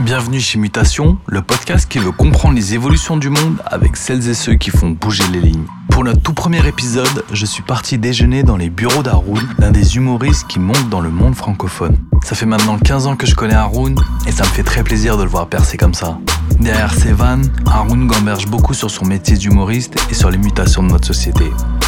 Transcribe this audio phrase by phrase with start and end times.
[0.00, 4.34] Bienvenue chez Mutation, le podcast qui veut comprendre les évolutions du monde avec celles et
[4.34, 5.66] ceux qui font bouger les lignes.
[5.90, 9.96] Pour notre tout premier épisode, je suis parti déjeuner dans les bureaux d'Haroun, l'un des
[9.96, 11.98] humoristes qui monte dans le monde francophone.
[12.24, 13.94] Ça fait maintenant 15 ans que je connais Haroun
[14.26, 16.18] et ça me fait très plaisir de le voir percer comme ça.
[16.58, 20.88] Derrière ses vannes, Haroun gamberge beaucoup sur son métier d'humoriste et sur les mutations de
[20.88, 21.44] notre société.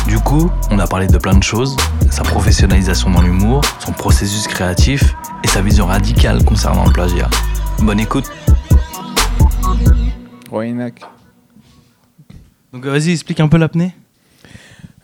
[0.07, 1.79] Du coup, on a parlé de plein de choses,
[2.11, 7.31] sa professionnalisation dans l'humour, son processus créatif et sa vision radicale concernant le plagiat.
[7.83, 8.25] Bonne écoute.
[10.51, 11.01] Roinac.
[12.73, 13.95] Donc vas-y, explique un peu l'apnée.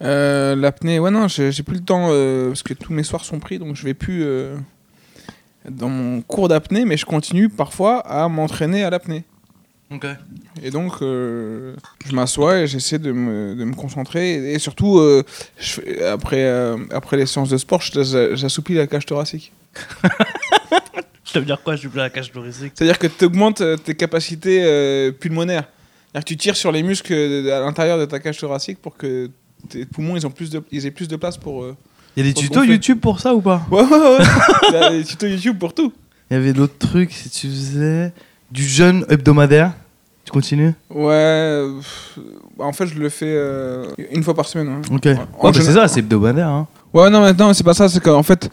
[0.00, 3.40] Euh, L'apnée, ouais, non, j'ai plus le temps euh, parce que tous mes soirs sont
[3.40, 4.56] pris, donc je vais plus euh,
[5.68, 9.24] dans mon cours d'apnée, mais je continue parfois à m'entraîner à l'apnée.
[9.90, 10.06] Ok.
[10.62, 11.74] Et donc, euh,
[12.06, 14.52] je m'assois et j'essaie de me, de me concentrer.
[14.52, 15.24] Et surtout, euh,
[15.58, 19.52] je fais- après, euh, après les séances de sport, j'assouplis la cage thoracique.
[21.32, 23.62] Ça veut dire quoi, je suis plus à la cage thoracique C'est-à-dire que tu augmentes
[23.84, 25.64] tes capacités euh, pulmonaires.
[26.12, 28.96] C'est-à-dire que tu tires sur les muscles de- à l'intérieur de ta cage thoracique pour
[28.96, 29.28] que
[29.68, 31.62] tes poumons ils ont plus de, ils aient plus de place pour.
[31.64, 31.76] euh,
[32.16, 32.72] Il y a des tutos gonfler.
[32.72, 33.66] YouTube pour ça ou pas?
[33.70, 34.24] Ouais, ouais, ouais.
[34.70, 35.92] Il y a des tutos YouTube pour tout.
[36.30, 38.12] Il y avait d'autres trucs, si tu faisais
[38.50, 39.72] du jeûne hebdomadaire.
[40.24, 40.72] Tu continues?
[40.90, 41.12] Ouais.
[41.14, 42.18] euh, pff,
[42.58, 44.68] en fait, je le fais euh, une fois par semaine.
[44.90, 44.96] ouais.
[44.96, 45.04] Ok.
[45.04, 46.48] Ouais, bah, c'est ça, c'est hebdomadaire.
[46.48, 46.66] Hein.
[46.92, 47.88] Ouais, non, maintenant, c'est pas ça.
[47.88, 48.50] C'est qu'en fait,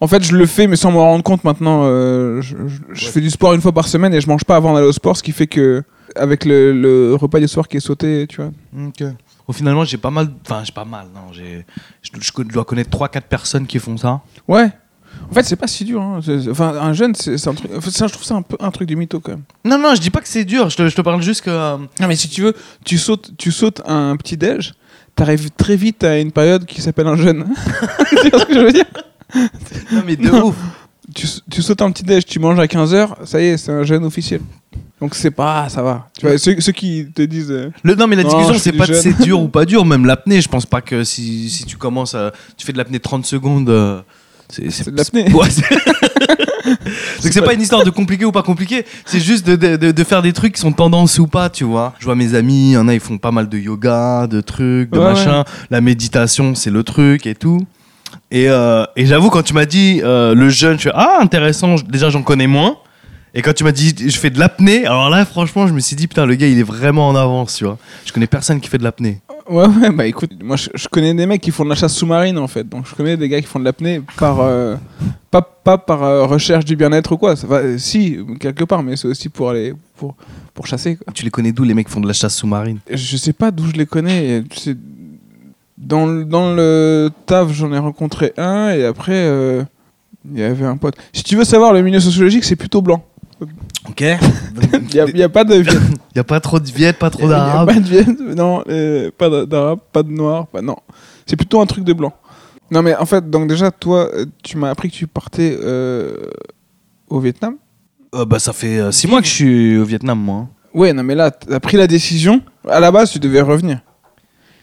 [0.00, 1.82] en fait, je le fais, mais sans me rendre compte maintenant.
[1.84, 3.12] euh, je je- je Ouais.
[3.12, 5.16] fais du sport une fois par semaine et je mange pas avant d'aller au sport,
[5.16, 5.82] ce qui fait que,
[6.16, 8.50] avec le, le repas du soir qui est sauté, tu vois.
[8.86, 9.02] Ok.
[9.46, 10.28] Au finalement, j'ai pas mal.
[10.46, 11.06] Enfin, j'ai pas mal.
[11.14, 11.64] Non, j'ai.
[12.02, 14.20] Je, je dois connaître 3-4 personnes qui font ça.
[14.48, 14.70] Ouais.
[15.30, 16.00] En fait, c'est pas si dur.
[16.02, 16.20] hein.
[16.50, 17.70] Enfin, un jeune, c'est un truc.
[17.90, 19.42] ça, je trouve ça un peu un truc de mytho quand même.
[19.64, 20.70] Non, non, je dis pas que c'est dur.
[20.70, 21.50] Je te, je te parle juste que.
[21.50, 24.72] euh, Non, mais si tu veux, tu sautes, tu sautes un petit déj,
[25.14, 27.44] t'arrives très vite à une période qui s'appelle un jeûne.
[28.22, 28.86] tu vois ce que je veux dire?
[29.92, 30.48] Non, mais de Non.
[30.48, 30.56] ouf.
[31.14, 33.82] tu, tu sautes un petit déj, tu manges à 15h, ça y est, c'est un
[33.84, 34.40] jeûne officiel.
[35.00, 36.08] Donc c'est pas, ça va.
[36.18, 37.50] Tu vois, ceux, ceux qui te disent.
[37.50, 39.84] euh, Le, non, mais la discussion, c'est pas c'est dur ou pas dur.
[39.84, 42.32] Même l'apnée, je pense pas que si, si tu commences à.
[42.56, 43.68] Tu fais de l'apnée 30 secondes.
[43.68, 44.00] euh,
[44.48, 45.30] c'est de l'apnée.
[45.32, 45.48] Ouais,
[47.22, 49.90] Donc c'est pas une histoire de compliqué ou pas compliqué, c'est juste de, de- de-
[49.92, 51.92] de faire des trucs qui sont tendance ou pas, tu vois.
[51.98, 54.40] Je vois mes amis, il y en a ils font pas mal de yoga, de
[54.40, 55.44] trucs, de Ouais, machin.
[55.70, 57.66] La méditation c'est le truc et tout.
[58.34, 61.76] Et, euh, et j'avoue quand tu m'as dit euh, le jeûne, je fais ah intéressant,
[61.88, 62.78] déjà j'en connais moins.
[63.32, 65.94] Et quand tu m'as dit je fais de l'apnée, alors là franchement je me suis
[65.94, 67.78] dit putain le gars il est vraiment en avance, tu vois.
[68.04, 69.20] Je connais personne qui fait de l'apnée.
[69.48, 71.94] Ouais, ouais, bah écoute, moi je, je connais des mecs qui font de la chasse
[71.94, 72.68] sous-marine en fait.
[72.68, 74.40] Donc je connais des gars qui font de l'apnée par.
[74.40, 74.74] euh,
[75.30, 77.36] pas, pas par euh, recherche du bien-être ou quoi.
[77.36, 79.74] Ça va, si, quelque part, mais c'est aussi pour aller.
[79.96, 80.16] Pour,
[80.54, 81.12] pour chasser quoi.
[81.12, 82.78] Tu les connais d'où les mecs qui font de la chasse sous-marine?
[82.90, 84.38] Je sais pas d'où je les connais.
[84.38, 84.76] et tu sais,
[85.84, 89.62] dans, le- dans le taf, j'en ai rencontré un et après, euh,
[90.30, 90.94] il y avait un pote.
[91.12, 93.04] Si tu veux savoir, le milieu sociologique, c'est plutôt blanc.
[93.88, 94.00] Ok.
[94.72, 95.76] Il n'y a, il y a pas de Viet.
[96.14, 97.66] y a pas trop de Viet, pas Il trop d'Arabes.
[97.68, 98.06] pas de Viet,
[98.36, 100.76] non, euh, pas d'a- d'arabe, pas de noir, pas, non.
[101.26, 102.12] C'est plutôt un truc de blanc.
[102.70, 106.14] Non, mais en fait, donc déjà, toi, euh, tu m'as appris que tu partais euh,
[107.08, 107.56] au Vietnam.
[108.14, 110.48] Euh, bah, ça fait 6 mois que je suis au Vietnam, moi.
[110.72, 112.40] Ouais, non, mais là, t'as pris la décision.
[112.68, 113.80] À la base, tu devais revenir.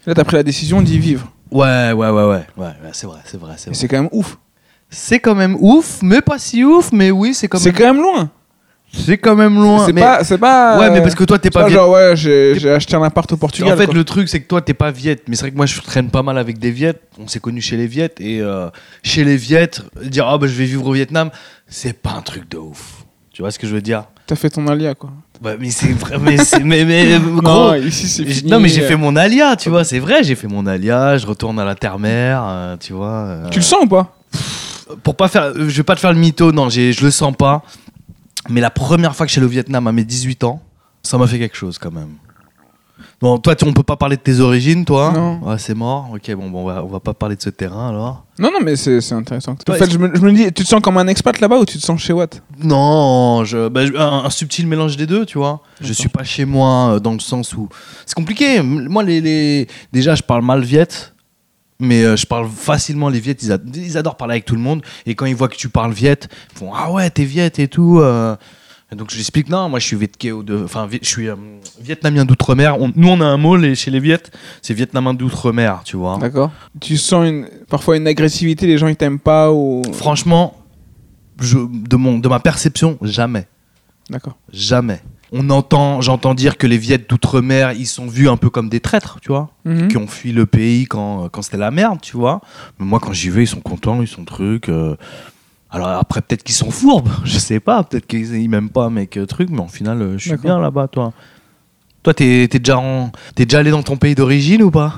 [0.06, 1.28] Là, t'as pris la décision d'y vivre.
[1.50, 2.24] Ouais, ouais, ouais, ouais.
[2.26, 3.74] ouais, ouais, c'est vrai, c'est vrai, c'est vrai.
[3.74, 4.38] c'est quand même ouf.
[4.90, 7.78] C'est quand même ouf, mais pas si ouf, mais oui, c'est quand C'est même.
[7.78, 8.30] quand même loin.
[8.94, 9.86] C'est quand même loin.
[9.86, 10.78] C'est mais- pas, c'est pas.
[10.78, 13.30] Ouais, mais parce que toi, t'es c'est pas pas genre, ouais, j'ai acheté un appart
[13.32, 13.72] au Portugal.
[13.72, 13.94] En fait, quoi.
[13.94, 15.18] le truc, c'est que toi, t'es pas viet.
[15.28, 17.00] Mais c'est vrai que moi, je traîne pas mal avec des viet.
[17.18, 18.12] On s'est connus chez les viet.
[18.20, 18.68] Et euh,
[19.02, 19.70] chez les viet,
[20.02, 21.30] dire, ah, bah, je vais vivre au Vietnam,
[21.68, 23.04] c'est pas un truc de ouf.
[23.32, 24.04] Tu vois ce que je veux dire?
[24.26, 25.10] T'as fait ton alia, quoi.
[25.44, 26.62] Ouais, mais c'est vrai, mais c'est.
[26.62, 28.50] Mais, mais, gros, non, ici, c'est J- fini.
[28.50, 31.26] Non mais j'ai fait mon alia, tu vois, c'est vrai, j'ai fait mon alia, je
[31.26, 33.08] retourne à la terre-mère, euh, tu vois.
[33.12, 34.14] euh, Tu le sens ou pas?
[35.02, 37.10] Pour pas faire, euh, je vais pas te faire le mytho, non, j'ai- je le
[37.10, 37.62] sens pas.
[38.48, 40.60] Mais la première fois que je suis allé au Vietnam à mes 18 ans,
[41.02, 42.10] ça m'a fait quelque chose quand même.
[43.20, 45.40] Bon, toi, tu- on peut pas parler de tes origines, toi Non.
[45.42, 46.08] Ouais, c'est mort.
[46.14, 48.24] Ok, bon, bon on, va, on va pas parler de ce terrain alors.
[48.38, 49.54] Non, non, mais c'est c'est intéressant.
[49.56, 51.38] Toi, en fait, est-ce- je me, je me dis, tu te sens comme un expat
[51.40, 52.42] là-bas ou tu te sens chez Watt?
[52.62, 55.60] Non, je, bah, je- un, un subtil mélange des deux, tu vois.
[55.80, 55.96] Je D'accord.
[56.00, 57.68] suis pas chez moi euh, dans le sens où
[58.06, 58.56] c'est compliqué.
[58.56, 60.88] M- Moi, les, les- déjà, je parle mal viet,
[61.78, 63.36] mais euh, je parle facilement les viet.
[63.42, 64.82] Ils, ad- ils adorent parler avec tout le monde.
[65.06, 67.68] Et quand ils voient que tu parles viet, ils font ah ouais, t'es viet et
[67.68, 67.98] tout.
[68.00, 68.36] euh.
[68.96, 71.34] Donc je lui explique non, moi je suis vietkéo de, enfin vi- je suis euh,
[71.80, 72.76] vietnamien d'outre-mer.
[72.94, 74.22] Nous on a un mot les- chez les viet,
[74.60, 76.18] c'est vietnamien d'outre-mer, tu vois.
[76.18, 76.50] D'accord.
[76.80, 79.82] Tu sens une, parfois une agressivité, les gens ils t'aiment pas ou?
[79.94, 80.56] Franchement,
[81.40, 83.46] je, de mon, de ma perception, jamais.
[84.10, 84.36] D'accord.
[84.52, 85.00] Jamais.
[85.34, 88.80] On entend, j'entends dire que les Viettes d'outre-mer, ils sont vus un peu comme des
[88.80, 89.88] traîtres, tu vois, Mhm.
[89.88, 92.42] qui ont fui le pays quand, quand c'était la merde, tu vois.
[92.78, 94.68] Mais moi, quand j'y vais, ils sont contents, ils sont trucs.
[94.68, 94.94] euh.
[95.72, 97.82] Alors après, peut-être qu'ils sont fourbes, je sais pas.
[97.82, 99.48] Peut-être qu'ils ils m'aiment pas, mec, truc.
[99.50, 101.12] Mais en final, euh, je suis bien là-bas, toi.
[102.02, 104.94] Toi, t'es t'es déjà, en- déjà allé dans ton pays d'origine ou pas?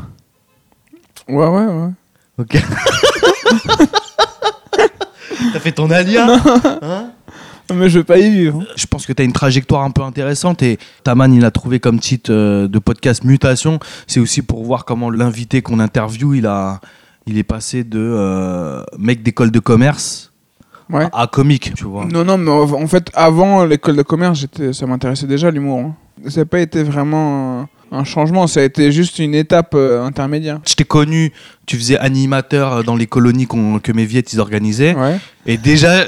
[1.28, 1.90] Ouais, ouais, ouais.
[2.38, 2.56] Ok.
[5.52, 6.26] T'as fait ton alia
[6.82, 7.10] Hein?
[7.74, 8.62] Mais je vais pas y vivre.
[8.76, 11.80] Je pense que tu as une trajectoire un peu intéressante et Taman, il a trouvé
[11.80, 13.78] comme titre euh, de podcast Mutation.
[14.06, 16.80] C'est aussi pour voir comment l'invité qu'on interview, il, a,
[17.26, 20.32] il est passé de euh, mec d'école de commerce
[20.90, 21.06] Ouais.
[21.12, 22.04] à comique, tu vois.
[22.04, 25.80] Non, non, mais en fait, avant l'école de commerce, j'étais, ça m'intéressait déjà l'humour.
[25.80, 25.94] hein.
[26.28, 30.60] Ça n'a pas été vraiment un, changement, ça a été juste une étape euh, intermédiaire.
[30.66, 31.32] Je t'ai connu,
[31.66, 34.94] tu faisais animateur dans les colonies que mes viettes ils organisaient.
[34.94, 35.18] Ouais.
[35.46, 36.04] Et déjà,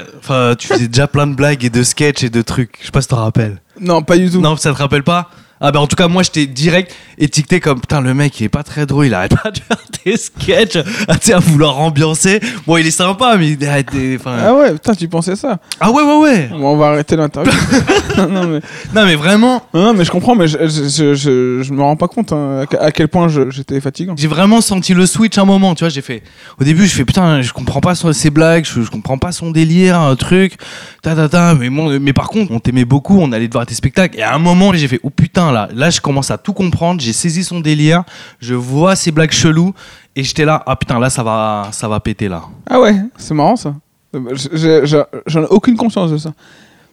[0.57, 2.77] tu faisais déjà plein de blagues et de sketchs et de trucs.
[2.79, 3.61] Je sais pas si t'en rappelles.
[3.79, 4.41] Non, pas du tout.
[4.41, 5.29] Non, ça te rappelle pas?
[5.59, 8.43] Ah bah en tout cas moi je t'ai direct étiqueté comme putain le mec il
[8.43, 10.77] est pas très drôle, il arrête pas de faire des sketchs,
[11.07, 12.39] ah, tu sais, à vouloir ambiancer.
[12.67, 15.57] Bon il est sympa mais il arrête des- enfin- Ah ouais, putain, tu pensais ça
[15.79, 16.47] Ah ouais ouais ouais.
[16.51, 17.51] Bon, on va arrêter l'interview.
[18.17, 18.59] non, mais...
[18.93, 22.07] Non mais vraiment, non, non, mais je comprends, mais je, je, je, me rends pas
[22.07, 24.13] compte hein, à que- à quel point j'étais fatigant.
[24.17, 26.21] j'ai vraiment senti le switch un moment, tu vois, j'ai fait
[26.59, 29.99] au début je fais putain, je comprends pas ses blagues, je, comprends pas son délire,
[29.99, 30.53] un truc,
[31.01, 33.65] ta ta ta, mais bon, mais par contre, on t'aimait beaucoup, on allait te voir
[33.65, 36.37] tes spectacles et à un moment j'ai fait oh putain là, là je commence à
[36.37, 38.03] tout comprendre, j'ai saisi son délire,
[38.39, 39.73] je vois ses blagues cheloues
[40.15, 42.43] et j'étais là ah putain là ça va ça va péter là.
[42.69, 43.75] Ah ouais, c'est marrant ça.
[44.13, 46.31] Je- je- je- J'en ai aucune conscience de ça.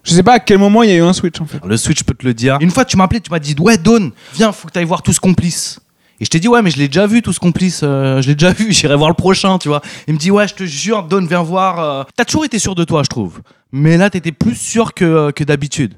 [0.02, 1.58] Je sais pas à quel moment il y a eu un switch en fait.
[1.64, 2.58] Le Switch, je peux te le dire.
[2.60, 4.84] Une fois, tu m'as appelé, tu m'as dit Ouais, Dawn, viens, faut que tu ailles
[4.84, 5.80] voir tous complices.
[6.20, 7.80] Et je t'ai dit Ouais, mais je l'ai déjà vu, tous complices.
[7.82, 9.80] euh, je l'ai déjà vu, j'irai voir le prochain, tu vois.
[10.06, 11.80] Il me dit Ouais, je te jure, Dawn, viens voir.
[11.80, 12.02] euh.
[12.16, 13.40] T'as toujours été sûr de toi, je trouve.
[13.72, 15.94] Mais là, t'étais plus sûr que, euh, que d'habitude.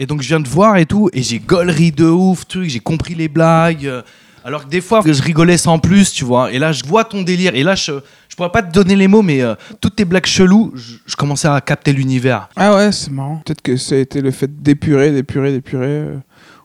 [0.00, 2.80] Et donc, je viens de voir et tout, et j'ai gaulerie de ouf, truc, j'ai
[2.80, 4.02] compris les blagues.
[4.46, 6.50] alors que des fois, je rigolais sans plus, tu vois.
[6.52, 7.54] Et là, je vois ton délire.
[7.54, 7.92] Et là, je,
[8.30, 11.48] je pourrais pas te donner les mots, mais euh, toutes tes blagues cheloues, je, commençais
[11.48, 12.48] à capter l'univers.
[12.56, 13.42] Ah ouais, c'est marrant.
[13.44, 15.86] Peut-être que ça a été le fait d'épurer, d'épurer, d'épurer.
[15.86, 16.16] euh.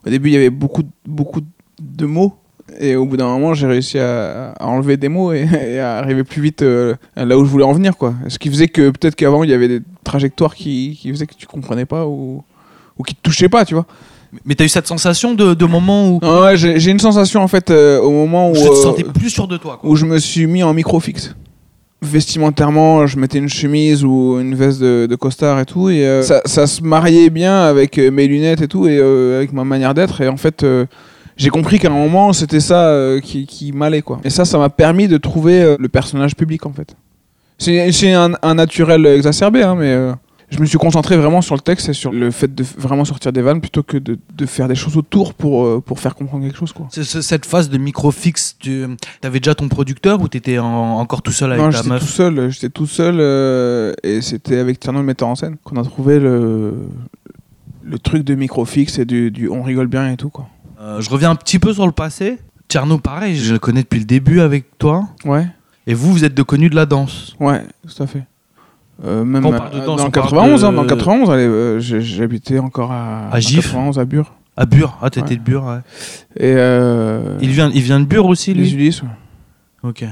[0.08, 1.42] Au début, il y avait beaucoup, beaucoup
[1.82, 2.38] de mots.
[2.80, 6.24] Et au bout d'un moment, j'ai réussi à, enlever des mots et, et à arriver
[6.24, 7.98] plus vite euh, là où je voulais en venir.
[7.98, 8.14] Quoi.
[8.30, 11.36] Ce qui faisait que peut-être qu'avant, il y avait des trajectoires qui, qui faisaient que
[11.36, 12.42] tu comprenais pas ou,
[12.98, 13.86] ou qui te touchaient pas, tu vois.
[14.44, 17.42] Mais t'as eu cette sensation de, de moment où Non, ouais, j'ai j'ai une sensation
[17.42, 19.78] en fait euh, au moment où, je te euh, sentais plus sûr de toi.
[19.80, 19.90] Quoi.
[19.90, 21.36] où je me suis mis en micro fixe.
[22.02, 26.22] Vestimentairement, je mettais une chemise ou une veste de, de costard et tout, et euh,
[26.22, 29.64] ça, ça se mariait bien avec euh, mes lunettes et tout, et euh, avec ma
[29.64, 30.22] manière d'être.
[30.22, 30.86] Et en fait, euh,
[31.36, 34.20] j'ai compris qu'à un moment, c'était ça euh, qui, qui m'allait, quoi.
[34.24, 36.96] Et ça, ça m'a permis de trouver euh, le personnage public, en fait.
[37.58, 40.12] C'est c'est un, un naturel exacerbé, hein, mais euh,
[40.56, 43.32] je me suis concentré vraiment sur le texte et sur le fait de vraiment sortir
[43.34, 46.44] des vannes plutôt que de, de faire des choses autour pour, euh, pour faire comprendre
[46.46, 46.88] quelque chose, quoi.
[46.92, 48.86] Cette phase de micro fixe, tu
[49.24, 50.66] avais déjà ton producteur ou t'étais en-
[51.00, 54.58] encore tout seul avec Non, ta meuf tout seul, j'étais tout seul euh, et c'était
[54.58, 56.74] avec Tierno le metteur en scène qu'on a trouvé le,
[57.84, 60.48] le truc de micro fixe et du, du on rigole bien et tout quoi.
[60.82, 62.38] Euh, Je reviens un petit peu sur le passé.
[62.68, 65.08] Tierno, pareil, je le connais depuis le début avec toi.
[65.24, 65.46] Ouais,
[65.86, 67.36] Et vous, vous êtes de connus de la danse.
[67.40, 68.24] ouais, tout à fait.
[69.04, 70.72] Euh, même Quand on parle de euh, danse, dans on le parle 91, de- hein,
[70.72, 74.34] dans le 91, allez, euh, j'ai- j'habitais encore à, À Gif 91 à Bure.
[74.56, 74.98] À Bure.
[75.02, 75.36] Ah, t'étais Ouais.
[75.36, 75.80] de Bure, ouais.
[76.38, 79.02] Et euh, Il, vient, il vient de Bure aussi, les lui Ulysses.
[79.02, 79.10] ouais.
[79.84, 80.06] Ok.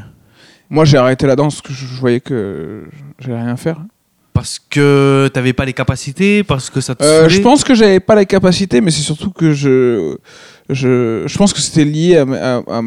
[0.69, 2.83] Moi, j'ai arrêté la danse parce que je, je voyais que
[3.19, 3.77] j'allais rien faire.
[4.33, 7.29] Parce que t'avais pas les capacités, parce que ça te Euh, saoulait?
[7.35, 10.17] je pense que j'avais pas la capacité, mais c'est surtout que je,
[10.69, 12.81] je, je pense que c'était lié à, ma- à- à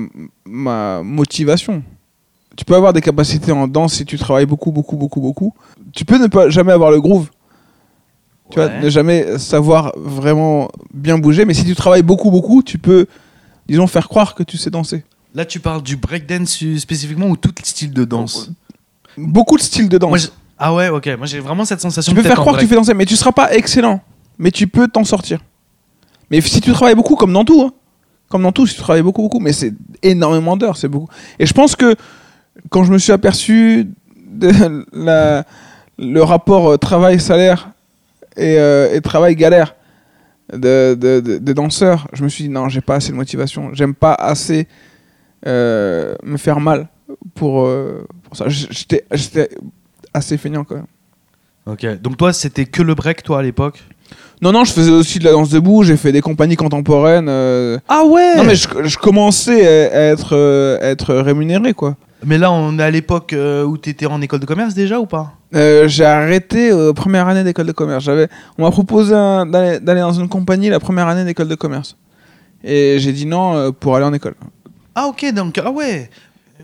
[0.45, 1.83] ma motivation.
[2.57, 5.55] Tu peux avoir des capacités en danse si tu travailles beaucoup, beaucoup, beaucoup, beaucoup.
[5.97, 7.31] Tu peux ne pas jamais avoir le groove.
[8.51, 8.81] Tu vois, Ouais.
[8.83, 13.07] ne jamais savoir vraiment bien bouger, mais si tu travailles beaucoup, beaucoup, tu peux,
[13.67, 15.05] disons, faire croire que tu sais danser.
[15.35, 18.51] Là, tu parles du breakdance spécifiquement ou tout le style de danse?
[19.17, 20.11] Beaucoup de styles de danse.
[20.11, 20.19] Moi,
[20.59, 21.07] Ah ouais, ok.
[21.19, 23.17] Moi, j'ai vraiment cette sensation tu peux faire croire que tu fais danser, mais tu
[23.17, 24.01] seras pas excellent.
[24.39, 25.41] Mais tu peux t'en sortir.
[26.31, 27.73] Mais si tu travailles beaucoup, comme dans tout, hein,
[28.29, 29.73] comme dans tout, si tu travailles beaucoup, beaucoup, mais c'est
[30.03, 31.09] énormément d'heures, c'est beaucoup.
[31.39, 31.97] Et je pense que
[32.69, 33.89] quand je me suis aperçu
[34.31, 35.45] de la,
[35.99, 37.71] le rapport euh, travail-salaire
[38.37, 39.75] et, euh, et travail-galère
[40.53, 43.71] de, de, de- des danseurs, je me suis dit non, j'ai pas assez de motivation,
[43.73, 44.69] j'aime pas assez
[45.47, 46.89] euh, me faire mal
[47.35, 48.47] pour, euh, pour ça.
[48.49, 49.05] J'étais
[50.15, 50.87] assez feignant quand même.
[51.67, 52.01] Ok.
[52.01, 53.83] Donc, toi, c'était que le break, toi, à l'époque?
[54.41, 57.27] Non, non, je faisais aussi de la danse debout, j'ai fait des compagnies contemporaines.
[57.29, 57.79] euh.
[57.89, 60.37] Ah ouais Non, mais je, je commençais à, être,
[60.81, 61.97] à être rémunéré, quoi.
[62.25, 64.99] Mais là, on est à l'époque euh, où tu étais en école de commerce déjà
[64.99, 65.35] ou pas?
[65.55, 68.05] Euh, j'ai arrêté euh, première année d'école de commerce.
[68.05, 71.97] J'avais, on m'a proposé un- d'aller dans une compagnie la première année d'école de commerce.
[72.65, 74.35] Et j'ai dit non euh, pour aller en école.
[74.95, 76.11] Ah ok, donc ah ouais.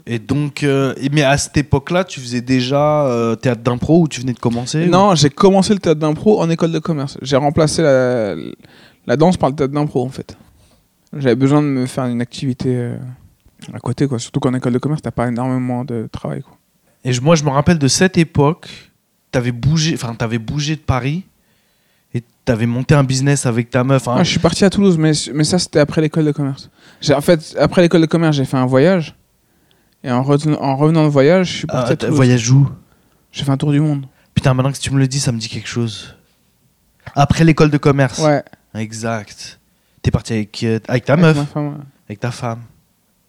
[0.06, 0.66] Et donc,
[1.12, 3.06] mais à cette époque-là, tu faisais déjà
[3.40, 6.72] théâtre d'impro ou tu venais de commencer Non, j'ai commencé le théâtre d'impro en école
[6.72, 7.18] de commerce.
[7.22, 8.34] J'ai remplacé la,
[9.06, 10.36] la danse par le théâtre d'impro en fait.
[11.16, 12.74] J'avais besoin de me faire une activité
[13.74, 14.18] à côté quoi.
[14.18, 16.56] Surtout qu'en école de commerce, t'as pas énormément de travail quoi.
[17.04, 18.68] Et je- moi, je me rappelle de cette époque,
[19.30, 21.24] t'avais bougé, enfin, t'avais bougé de Paris
[22.14, 24.06] et t'avais monté un business avec ta meuf.
[24.08, 24.16] hein.
[24.18, 26.70] Ah, je suis parti à Toulouse, mais, mais ça c'était après l'école de commerce.
[27.14, 29.16] En fait, après l'école de commerce, j'ai fait un voyage.
[30.04, 32.16] Et en, revenant- en revenant de voyage, je suis parti à t'as Toulouse.
[32.16, 32.68] voyage où?
[33.32, 34.06] J'ai fait un tour du monde.
[34.34, 36.16] Putain, maintenant que tu me le dis, ça me dit quelque chose.
[37.14, 38.18] Après l'école de commerce?
[38.18, 38.42] Ouais.
[38.74, 39.58] Exact.
[40.02, 41.80] T'es parti avec, euh, avec ta avec meuf, ma femme, ouais.
[42.08, 42.60] avec ta femme.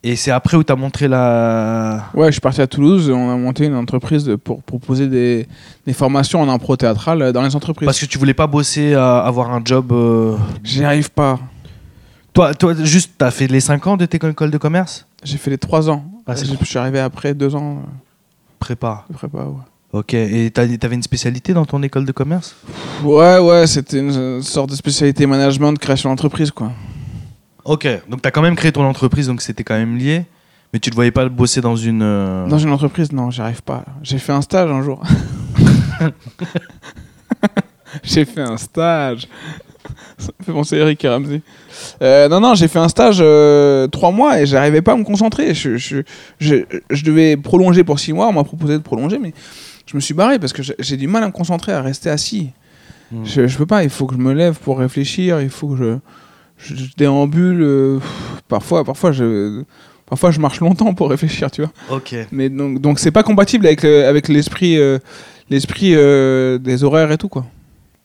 [0.06, 2.10] Et c'est après où t'as montré la.
[2.14, 3.10] Ouais, je suis parti à Toulouse.
[3.10, 5.48] On a monté une entreprise de- pour proposer des,
[5.88, 7.86] des formations en impro théâtral dans les entreprises.
[7.86, 9.94] Parce que tu voulais pas bosser, à avoir un job.
[9.94, 11.40] euh, J'y arrive pas.
[12.34, 15.06] Toi, toi, juste, t'as fait les 5 ans de tes école de commerce?
[15.24, 16.04] J'ai fait les 3 ans.
[16.28, 17.90] Ah, je, suis arrivé après 2 ans euh,
[18.60, 19.06] Prépa.
[19.10, 19.38] de prépa.
[19.38, 19.54] Ouais,
[19.94, 20.16] Ok.
[20.16, 22.56] Et t'avais une spécialité dans ton école de commerce?
[23.04, 26.72] Ouais, ouais, c'était une sorte de spécialité management, création d'entreprise, quoi.
[27.66, 27.88] Ok.
[28.10, 30.26] Donc t'as quand même créé ton entreprise, donc c'était quand même lié.
[30.74, 32.02] Mais tu ne voyais pas bosser dans une.
[32.02, 33.86] euh, Dans une entreprise, non, j'y arrive pas.
[34.02, 35.04] J'ai fait un stage un jour.
[38.04, 39.28] j'ai fait un stage.
[40.18, 41.42] Ça me fait penser à Eric et Ramsey.
[42.02, 45.04] Euh, non, non, j'ai fait un stage euh, trois mois et j'arrivais pas à me
[45.04, 45.54] concentrer.
[45.54, 45.98] Je, je,
[46.40, 46.56] je,
[46.90, 48.28] je devais prolonger pour six mois.
[48.28, 49.34] On m'a proposé de prolonger, mais
[49.86, 52.10] je me suis barré parce que j'ai- j'ai du mal à me concentrer, à rester
[52.10, 52.52] assis.
[53.12, 53.26] Hmm.
[53.26, 53.84] Je, je peux pas.
[53.84, 55.42] Il faut que je me lève pour réfléchir.
[55.42, 55.98] Il faut que je,
[56.58, 57.62] je, je déambule.
[57.62, 58.00] euh,
[58.48, 59.64] parfois, parfois, je,
[60.06, 61.72] parfois, je marche longtemps pour réfléchir, tu vois.
[61.98, 62.16] Ok.
[62.32, 65.00] Mais donc, donc c'est pas compatible avec le- avec l'esprit, euh,
[65.50, 67.46] l'esprit euh, des horaires et tout quoi.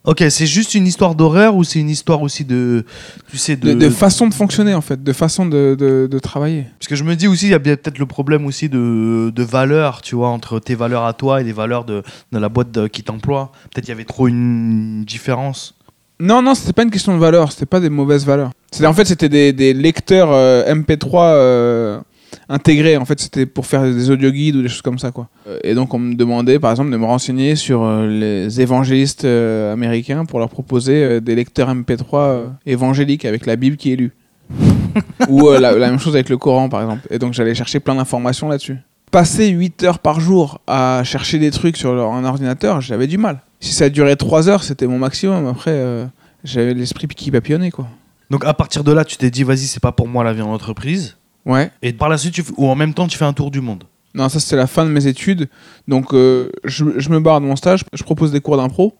[0.04, 2.84] Ok, c'est juste une histoire d'horaire ou c'est une histoire aussi de.
[3.30, 3.74] Tu sais, de.
[3.74, 6.64] De, de façon de fonctionner en fait, de façon de, de, travailler.
[6.78, 9.42] Parce que je me dis aussi, il y a peut-être le problème aussi de, de
[9.42, 12.02] valeur, tu vois, entre tes valeurs à toi et les valeurs de,
[12.32, 13.52] de la boîte qui t'emploie.
[13.74, 15.74] Peut-être il y avait trop une différence.
[16.20, 18.50] Non non, c'était pas une question de valeur, c'était pas des mauvaises valeurs.
[18.72, 22.00] C'était en fait c'était des, des lecteurs euh, MP3 euh,
[22.48, 22.96] intégrés.
[22.96, 25.28] En fait c'était pour faire des audio guides ou des choses comme ça quoi.
[25.46, 29.24] Euh, Et donc on me demandait par exemple de me renseigner sur euh, les évangélistes
[29.24, 34.12] américains pour leur proposer des lecteurs MP3 euh, évangéliques avec la Bible qui est lue.
[35.28, 37.06] Ou la, la même chose avec le Coran, par exemple.
[37.10, 38.76] Et donc, j'allais chercher plein d'informations là-dessus.
[39.10, 43.40] Passer 8 heures par jour à chercher des trucs sur un ordinateur, j'avais du mal.
[43.60, 45.46] Si ça durait 3 heures, c'était mon maximum.
[45.46, 46.06] Après, euh,
[46.44, 47.88] j'avais l'esprit qui papillonnait, quoi.
[48.30, 50.42] Donc à partir de là, tu t'es dit, vas-y, c'est pas pour moi la vie
[50.42, 51.16] en entreprise.
[51.46, 51.70] Ouais.
[51.82, 53.60] Et par la suite, tu f- ou en même temps, tu fais un tour du
[53.60, 53.84] monde.
[54.14, 55.48] Non, ça, c'était la fin de mes études.
[55.86, 57.84] Donc, euh, je, je me barre de mon stage.
[57.92, 58.94] Je propose des cours d'impro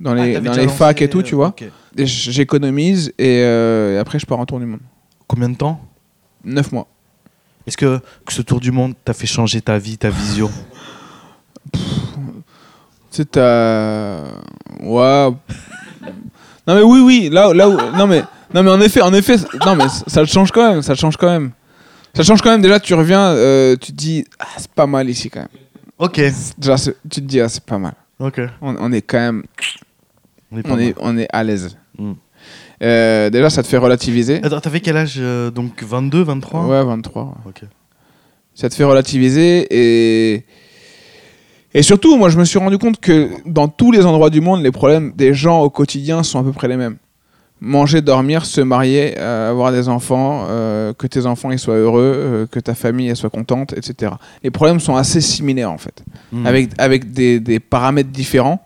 [0.00, 1.54] dans les, Ah, dans les facs et tout, tu euh, vois.
[1.96, 4.80] Et j'économise et, euh, et après, je pars en tour du monde.
[5.26, 5.80] Combien de temps?
[6.44, 6.86] 9 mois.
[7.66, 10.50] Est-ce que, que ce tour du monde t'a fait changer ta vie, ta vision?
[13.14, 14.22] Tu sais, t'as.
[14.82, 15.30] Ouais.
[16.66, 17.76] Non, mais oui, oui, là, là où.
[17.96, 20.82] Non, mais, non, mais en effet, en effet, non, mais ça le change quand même,
[20.82, 21.52] ça le change quand même.
[22.12, 25.08] Ça change quand même, déjà, tu reviens, euh, tu te dis, ah, c'est pas mal
[25.08, 25.48] ici quand même.
[25.96, 26.20] Ok.
[26.58, 27.94] Déjà, tu te dis, ah, c'est pas mal.
[28.18, 28.40] Ok.
[28.60, 29.44] On, on est quand même.
[30.50, 31.76] On est pas On est, on est à l'aise.
[31.96, 32.12] Mm.
[32.82, 34.42] Euh, déjà, ça te fait relativiser.
[34.42, 37.22] Attends, t'avais quel âge euh, Donc 22, 23 Ouais, 23.
[37.22, 37.30] ouais.
[37.46, 37.60] Ok.
[38.56, 40.44] ça te fait relativiser et
[41.74, 44.62] et surtout moi je me suis rendu compte que dans tous les endroits du monde
[44.62, 46.96] les problèmes des gens au quotidien sont à peu près les mêmes.
[47.60, 52.12] Manger dormir se marier euh, avoir des enfants euh, que tes enfants ils soient heureux
[52.14, 54.12] euh, que ta famille elle soit contente etc
[54.42, 56.04] les problèmes sont assez similaires en fait.
[56.32, 56.46] Hmm.
[56.46, 58.64] avec avec des, des paramètres différents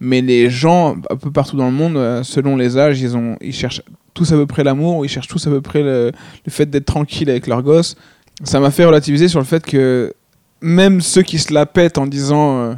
[0.00, 3.54] mais les gens un peu partout dans le monde selon les âges ils ont ils
[3.54, 3.82] cherchent
[4.14, 6.12] tous à peu près l'amour ils cherchent tous à peu près le,
[6.44, 7.96] le fait d'être tranquille avec leurs gosses.
[8.44, 10.14] Ça m'a fait relativiser sur le fait que
[10.62, 12.74] même ceux qui se la pètent en disant euh,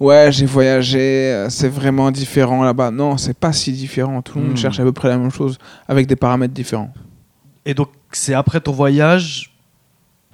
[0.00, 4.44] ouais j'ai voyagé euh, c'est vraiment différent là-bas non c'est pas si différent tout le
[4.44, 4.56] monde Hmm.
[4.56, 6.92] cherche à peu près la même chose avec des paramètres différents
[7.64, 9.52] Et donc, c'est après ton voyage,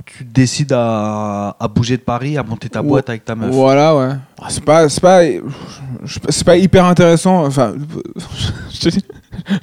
[0.04, 3.50] tu décides à, à bouger de Paris, à monter ta boîte avec ta meuf?
[3.52, 5.20] voilà ouais Ah, c'est pas c'est pas
[6.28, 7.74] c'est pas hyper intéressant enfin
[8.72, 9.04] je te dis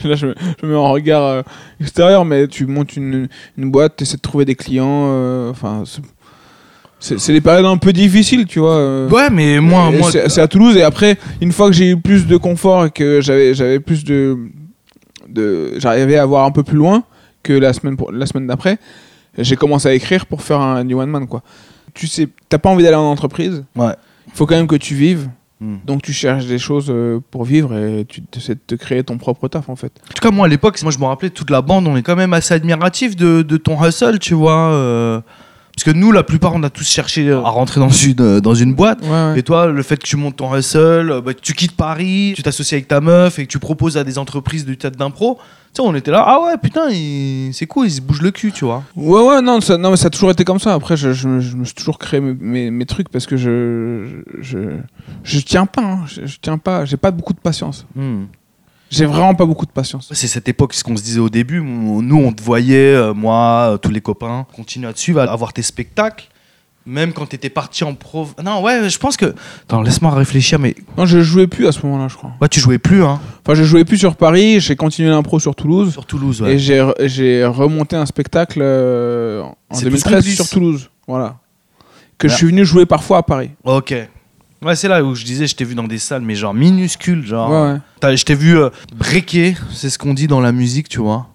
[0.03, 1.41] là je me, je me mets en regard euh,
[1.81, 3.27] extérieur mais tu montes une,
[3.57, 5.83] une boîte tu essaies de trouver des clients enfin
[6.99, 9.09] c'est- des périodes un peu difficiles tu vois euh.
[9.09, 12.27] Ouais, mais moi, moi c'est à Toulouse et après une fois que j'ai eu plus
[12.27, 14.37] de confort et que j'avais j'avais plus de
[15.27, 17.03] de j'arrivais à voir un peu plus loin
[17.43, 18.77] que la semaine pour, la semaine d'après
[19.37, 21.41] j'ai commencé à écrire pour faire un new one man quoi
[21.93, 23.93] tu sais t'as pas envie d'aller en entreprise Ouais.
[24.27, 25.29] il faut quand même que tu vives
[25.61, 25.75] Hmm.
[25.85, 29.17] donc tu cherches des choses euh, pour vivre et tu essaies de te créer ton
[29.17, 31.49] propre taf en fait En tout cas, moi, à l'époque, moi, je me rappelais toute
[31.49, 34.53] la bande, on est quand même assez admiratif de, de ton hustle, tu vois.
[34.71, 35.19] euh,
[35.79, 38.53] Parce que nous, la plupart, on a tous cherché à rentrer dans une, euh, dans
[38.53, 38.99] une boîte.
[39.01, 39.39] Ouais, ouais.
[39.39, 40.77] Et toi, le fait que tu montes ton hustle,
[41.09, 44.03] euh, bah, tu quittes Paris, tu t'associes avec ta meuf et que tu proposes à
[44.03, 45.35] des entreprises du théâtre d'impro,
[45.73, 48.31] tu sais, on était là, ah ouais, putain, il- c'est cool, il se bouge le
[48.31, 48.83] cul, tu vois.
[48.97, 50.73] Ouais, ouais, non, ça, non, mais ça a toujours été comme ça.
[50.73, 54.05] Après, je, je, je me suis toujours créé mes, mes, mes trucs parce que je,
[54.41, 54.57] je,
[55.23, 55.81] je, tiens pas.
[55.81, 55.99] hein.
[56.07, 56.83] Je, je tiens pas.
[56.83, 57.85] J'ai pas beaucoup de patience.
[58.89, 60.09] J'ai vraiment pas beaucoup de patience.
[60.11, 61.61] C'est cette époque, ce qu'on se disait au début.
[61.61, 65.25] Nous, on te voyait, euh, moi, euh, tous les copains, continuer à te suivre, à
[65.31, 66.25] avoir tes spectacles.
[66.85, 68.27] Même quand t'étais parti en pro.
[68.43, 69.35] Non, ouais, je pense que.
[69.63, 70.73] Attends, laisse-moi réfléchir, mais.
[70.97, 72.31] Non, je jouais plus à ce moment-là, je crois.
[72.41, 74.59] Ouais, tu jouais plus, hein, Enfin, je jouais plus sur Paris.
[74.59, 75.91] J'ai continué l'impro sur Toulouse.
[75.91, 76.53] sur Toulouse, ouais.
[76.53, 80.35] Et j'ai re- j'ai remonté un spectacle euh, en C'est 2013 Toulouse.
[80.35, 80.89] sur Toulouse.
[81.07, 81.37] Voilà.
[82.17, 83.51] Que je suis venu jouer parfois à Paris.
[83.65, 83.93] Ok.
[84.61, 87.25] Ouais, c'est là où je disais, je t'ai vu dans des salles, mais genre minuscules,
[87.25, 87.49] genre.
[87.49, 87.79] Ouais, ouais.
[88.01, 91.27] T'as- Je t'ai vu euh, breaker, c'est ce qu'on dit dans la musique, tu vois.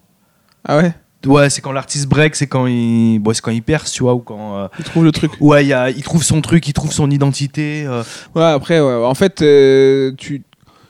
[0.67, 0.93] Ah ouais?
[1.25, 4.13] Ouais, c'est quand l'artiste break, c'est quand il, bon, c'est quand il perce, tu vois,
[4.13, 4.57] ou quand.
[4.57, 6.91] euh, Tu trouves le truc Ouais, il, y a- il trouve son truc, il trouve
[6.91, 7.83] son identité.
[7.87, 8.03] euh,
[8.35, 9.03] Ouais, après, ouais.
[9.05, 10.43] en fait, euh, tu...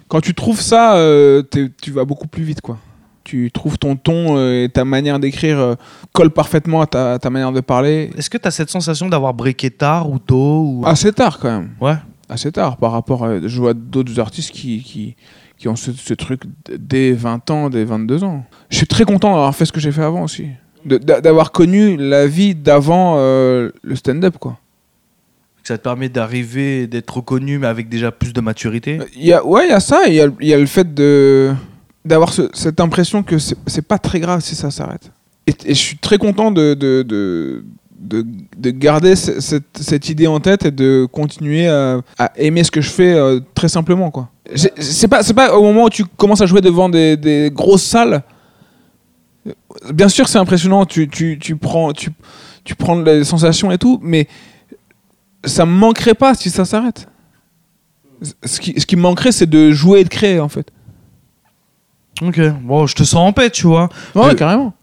[0.10, 2.78] quand tu trouves ça, euh, t'es- tu vas beaucoup plus vite, quoi.
[3.24, 5.76] Tu trouves ton ton euh, et ta manière d'écrire euh,
[6.12, 8.12] colle parfaitement à ta, ta manière de parler.
[8.18, 10.84] Est-ce que t'as cette sensation d'avoir breaké tard ou tôt ou...
[10.86, 11.70] Assez tard, quand même.
[11.80, 11.96] Ouais.
[12.30, 13.40] Assez tard par rapport à.
[13.48, 15.16] Je vois d'autres artistes qui, qui,
[15.58, 16.42] qui ont ce, ce truc
[16.78, 18.44] dès 20 ans, dès 22 ans.
[18.70, 20.48] Je suis très content d'avoir fait ce que j'ai fait avant aussi.
[20.86, 24.58] D'avoir connu la vie d'avant euh, le stand-up, quoi.
[25.64, 29.00] Ça te permet d'arriver, d'être reconnu, mais avec déjà plus de maturité?
[29.16, 30.04] Y a, ouais, il y a ça.
[30.08, 31.54] Il y y a le fait de
[32.04, 35.12] d'avoir ce- cette impression que c'est c'est pas très grave si ça s'arrête.
[35.48, 37.66] Et, et je suis très content de, de, de,
[38.00, 38.26] de,
[38.58, 42.72] de garder ce- cette, cette idée en tête et de continuer à, à aimer ce
[42.72, 44.12] que je fais euh, très simplement.
[44.12, 44.30] quoi.
[44.56, 48.22] C'est pas, pas au moment où tu commences à jouer devant des, des grosses salles.
[49.94, 50.86] Bien sûr, c'est impressionnant.
[50.86, 52.10] Tu, tu, tu, prends, tu,
[52.64, 54.28] tu prends les sensations et tout, mais
[55.44, 57.08] ça me manquerait pas si ça s'arrête.
[58.44, 60.72] Ce qui, ce qui me manquerait, c'est de jouer et de créer, en fait.
[62.22, 63.90] Ok, bon, je te sens en paix, tu vois.
[64.16, 64.74] Ouais, carrément.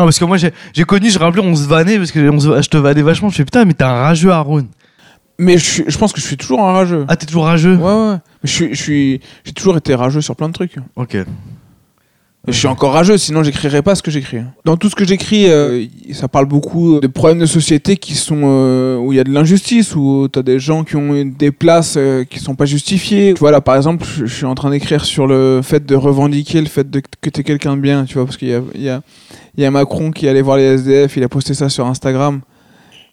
[0.00, 2.40] Non, parce que moi, j'ai connu, je me rappelle, on se vannait, parce que on
[2.40, 3.28] se- je te vannais vachement.
[3.28, 4.66] Je fais putain, mais t'es un rageux, Haroun.
[5.38, 7.04] Mais je, suis- je pense que je suis toujours un rageux.
[7.06, 7.76] Ah, t'es toujours rageux?
[7.76, 8.14] Ouais, ouais.
[8.42, 10.76] Mais je suis, je suis, j'ai toujours été rageux sur plein de trucs.
[10.96, 11.16] Ok.
[11.16, 14.38] Et je suis encore rageux, sinon j'écrirais pas ce que j'écris.
[14.64, 18.40] Dans tout ce que j'écris, euh, ça parle beaucoup de problèmes de société qui sont
[18.44, 21.96] euh, où il y a de l'injustice, où t'as des gens qui ont des places
[21.98, 23.34] euh, qui sont pas justifiées.
[23.34, 26.62] Tu vois là, par exemple, je suis en train d'écrire sur le fait de revendiquer
[26.62, 28.82] le fait de, que t'es quelqu'un de bien, tu vois, parce qu'il y a, il
[28.82, 29.02] y a,
[29.56, 32.40] il y a Macron qui allait voir les SDF, il a posté ça sur Instagram.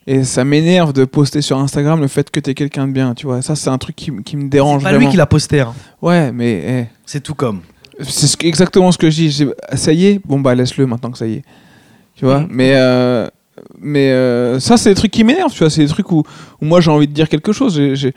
[0.10, 3.26] Et ça m'énerve de poster sur Instagram le fait que t'es quelqu'un de bien, tu
[3.26, 3.41] vois.
[3.41, 5.06] Ça, c'est un truc qui, qui me dérange C'est pas vraiment.
[5.06, 5.73] lui qui l'a posté, hein.
[6.02, 7.60] Ouais, mais eh, C'est tout comme.
[8.02, 9.47] c'est ce que- exactement ce que je dis.
[9.73, 11.43] Ça y est, bon bah laisse-le maintenant que ça y est.
[12.15, 12.47] Tu vois, Mhm.
[12.52, 13.28] mais euh,
[13.82, 15.52] mais euh, ça c'est des trucs qui m'énervent.
[15.52, 16.19] Tu vois, c'est des trucs où,
[16.62, 17.76] où moi j'ai envie de dire quelque chose.
[17.76, 18.13] J'ai- j'ai-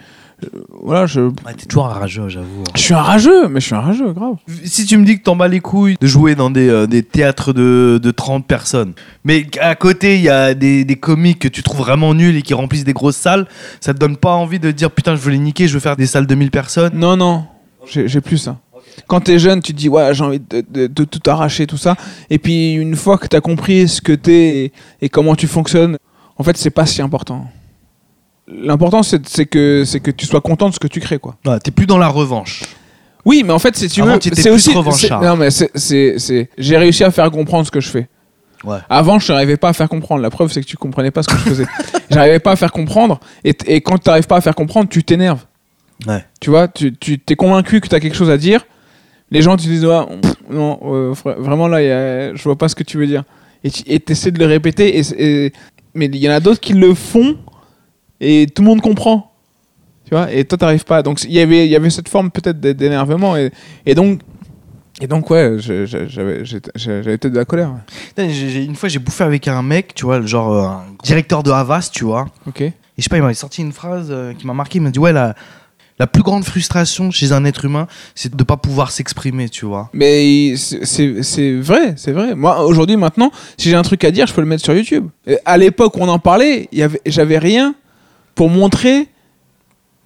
[0.83, 2.65] voilà, je, Ouais, t'es toujours un rageux, j'avoue.
[2.75, 4.37] je suis un rageux, mais je suis un rageux, grave.
[4.65, 7.03] Si tu me dis que t'en bats les couilles de jouer dans des, euh, des
[7.03, 8.93] théâtres de, de 30 personnes,
[9.25, 12.43] mais à côté il y a des, des comiques que tu trouves vraiment nuls et
[12.43, 13.47] qui remplissent des grosses salles,
[13.81, 15.97] ça te donne pas envie de dire putain, je veux les niquer, je veux faire
[15.97, 16.93] des salles de 1000 personnes?
[16.95, 17.45] Non, non,
[17.91, 18.59] j'ai j'ai plus ça.
[19.07, 21.77] Quand t'es jeune, tu te dis ouais, j'ai envie de, de- de tout arracher, tout
[21.77, 21.97] ça.
[22.29, 24.73] Et puis une fois que t'as compris ce que t'es et,
[25.03, 25.97] et comment tu fonctionnes,
[26.37, 27.47] en fait, c'est pas si important.
[28.53, 31.37] L'important, c'est que, que tu sois content de ce que tu crées, quoi.
[31.47, 32.63] Ouais, T'es plus dans la revanche.
[33.25, 34.73] Oui, mais en fait, si tu Avant, veux, c'est aussi.
[35.11, 38.09] Non, mais c'est, j'ai réussi à faire comprendre ce que je fais.
[38.65, 38.79] Ouais.
[38.89, 40.21] Avant, je n'arrivais pas à faire comprendre.
[40.23, 41.67] La preuve, c'est que tu comprenais pas ce que je faisais.
[42.11, 43.21] J'arrivais pas à faire comprendre.
[43.45, 45.45] Et, et quand tu n'arrives pas à faire comprendre, tu t'énerves.
[46.07, 46.25] Ouais.
[46.41, 48.67] Tu vois, tu, tu t'es convaincu que tu as quelque chose à dire.
[49.31, 49.85] Les gens te disent
[50.51, 53.25] non, euh, vra- vraiment là, je vois pas ce que tu veux dire.
[53.65, 54.99] Et tu essaies de le répéter.
[54.99, 55.53] Et-
[55.95, 57.37] mais il y en a d'autres qui le font
[58.21, 59.33] et tout le monde comprend.
[60.05, 61.03] Tu vois, et toi, t'arrives pas.
[61.03, 63.37] Donc, il y avait, il y avait cette forme peut-être d'é- d'énervement.
[63.37, 63.53] Et,
[63.87, 64.21] et donc,
[65.01, 66.43] et donc, ouais, j'avais
[67.17, 67.73] peut-être de la colère.
[68.19, 71.91] une fois, j'ai bouffé avec un mec, tu vois, genre euh, un directeur de Havas,
[71.93, 72.27] tu vois.
[72.47, 72.61] Ok.
[72.63, 74.79] Et je sais pas, il m'avait sorti une phrase euh, qui m'a marqué.
[74.79, 75.35] Il m'a dit Ouais, la,
[75.99, 79.89] la plus grande frustration chez un être humain, c'est de pas pouvoir s'exprimer, tu vois.
[79.95, 82.35] Mais c'est- vrai, c'est vrai.
[82.35, 85.09] Moi, aujourd'hui, maintenant, si j'ai un truc à dire, je peux le mettre sur YouTube.
[85.47, 86.69] À l'époque où on en parlait,
[87.07, 87.75] j'avais rien
[88.41, 89.07] pour montrer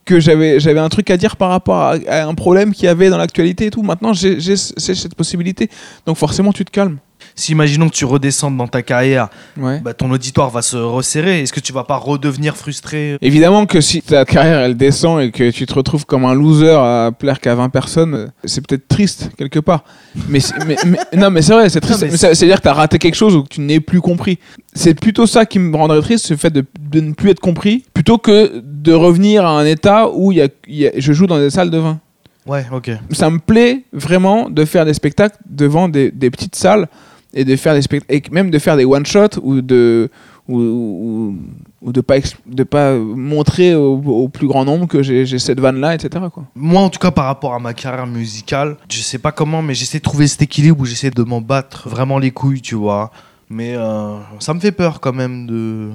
[0.05, 3.09] que j'avais un truc à dire par rapport à, à un problème qu'il y avait
[3.09, 3.85] dans l'actualité et tout.
[3.85, 5.71] Maintenant, j'ai cette possibilité.
[6.05, 6.99] Donc forcément, tu te calmes.
[7.35, 9.81] Si imaginons que tu redescendes dans ta carrière, Ouais.
[9.81, 11.41] bah, ton auditoire va se resserrer.
[11.43, 13.17] Est-ce que tu vas pas redevenir frustré?
[13.21, 16.71] Évidemment que si ta carrière elle descend et que tu te retrouves comme un loser
[16.77, 19.85] à plaire qu'à 20 personnes, c'est peut-être triste quelque part.
[20.29, 22.09] Mais, c'est- mais- mais- non, mais c'est vrai, c'est triste.
[22.17, 24.39] C'est-à-dire que tu as raté quelque chose ou que tu n'es plus compris.
[24.73, 27.85] C'est plutôt ça qui me rendrait triste, le fait de, de ne plus être compris,
[27.95, 31.13] plutôt que de revenir à un état où il y a, il y a- je
[31.13, 31.99] joue dans des salles de vin.
[32.47, 32.91] Ouais, ok.
[33.11, 36.89] Ça me plaît vraiment de faire des spectacles devant des, des petites salles
[37.35, 40.09] et de faire des et même de faire des one shot ou de
[40.49, 41.35] ou,
[41.83, 42.17] de pas
[42.47, 46.91] de pas montrer au, plus grand nombre que j'ai cette vanne là etc Moi, en
[46.91, 50.03] tout cas, par rapport à ma carrière musicale, je sais pas comment, mais j'essaie de
[50.03, 53.11] trouver cet équilibre où j'essaie de m'en battre vraiment les couilles, tu vois.
[53.49, 55.91] Mais euh, ça me fait peur quand même de.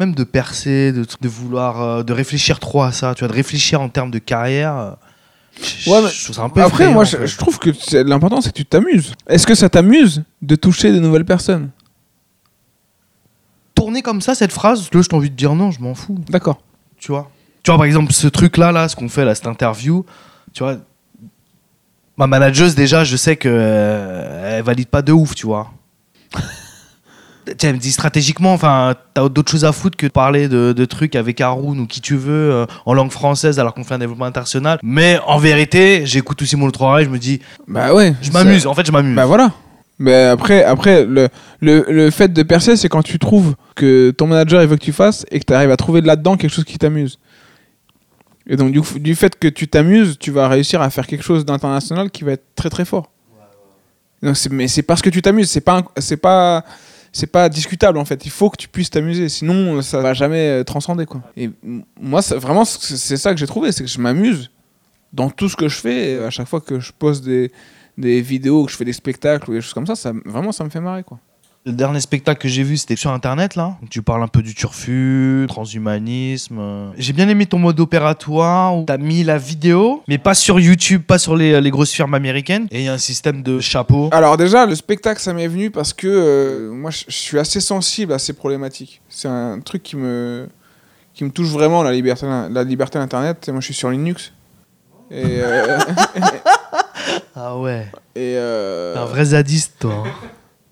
[0.00, 1.82] Même de percer, de, de vouloir.
[1.82, 4.96] euh, de réfléchir trop à ça, tu vois, de réfléchir en termes de carrière.
[5.86, 7.26] Ouais, mais je trouve ça un peu après effrayant, moi en je, fait.
[7.26, 10.92] je trouve que c'est- l'important c'est que tu t'amuses est-ce que ça t'amuse de toucher
[10.92, 11.70] de nouvelles personnes?
[13.74, 16.18] Tourner comme ça, cette phrase, là, je t'ai envie de dire non, je m'en fous.
[16.28, 16.60] d'accord
[16.98, 17.30] tu vois?
[17.62, 20.04] Tu vois, par exemple, ce truc-là, là, ce qu'on fait, là, cette interview,
[20.52, 20.78] tu vois,
[22.16, 25.70] ma manageuse, déjà, je sais que euh, elle valide pas de ouf, tu vois.
[27.62, 30.84] Elle me dit stratégiquement, enfin, t'as d'autres choses à foutre que de parler de, de
[30.84, 33.98] trucs avec Haroun ou qui tu veux euh, en langue française alors qu'on fait un
[33.98, 34.78] développement international.
[34.82, 38.66] Mais en vérité, j'écoute aussi mon autre oreille, je me dis, bah ouais je m'amuse,
[38.66, 39.14] en fait, je m'amuse.
[39.16, 39.52] Bah voilà.
[40.00, 41.28] Mais après, après le,
[41.60, 44.84] le, le fait de percer, c'est quand tu trouves que ton manager il veut que
[44.84, 47.18] tu fasses et que tu arrives à trouver là-dedans quelque chose qui t'amuse.
[48.50, 51.44] Et donc, du, du fait que tu t'amuses, tu vas réussir à faire quelque chose
[51.44, 53.10] d'international qui va être très très fort.
[54.50, 56.64] Mais c'est parce que tu t'amuses, c'est pas, un- c'est pas,
[57.12, 58.24] c'est pas discutable en fait.
[58.24, 61.22] Il faut que tu puisses t'amuser, sinon ça va jamais euh, transcender quoi.
[61.36, 61.50] Et
[62.00, 64.50] moi, vraiment, c'est ça que j'ai trouvé, c'est que je m'amuse
[65.12, 66.24] dans tout ce que je fais.
[66.24, 67.50] À chaque fois que je pose des,
[67.96, 70.64] des vidéos, que je fais des spectacles ou des choses comme ça, ça vraiment ça
[70.64, 71.18] me fait marrer quoi.
[71.66, 73.76] Le dernier spectacle que j'ai vu, c'était sur internet là.
[73.90, 76.92] Tu parles un peu du turfu, transhumanisme.
[76.96, 81.02] J'ai bien aimé ton mode opératoire où t'as mis la vidéo, mais pas sur YouTube,
[81.02, 82.68] pas sur les, les grosses firmes américaines.
[82.70, 84.08] Et il y a un système de chapeau.
[84.12, 88.14] Alors déjà, le spectacle, ça m'est venu parce que euh, moi, je suis assez sensible
[88.14, 89.02] à ces problématiques.
[89.10, 90.48] C'est un truc qui me,
[91.12, 93.46] qui me touche vraiment, la liberté, la liberté d'Internet.
[93.46, 94.32] Et Moi, je suis sur Linux.
[95.10, 95.78] Et, euh,
[97.36, 97.86] Ah ouais.
[98.16, 100.04] et euh, T'es un vrai zadiste, toi.
[100.06, 100.10] hein.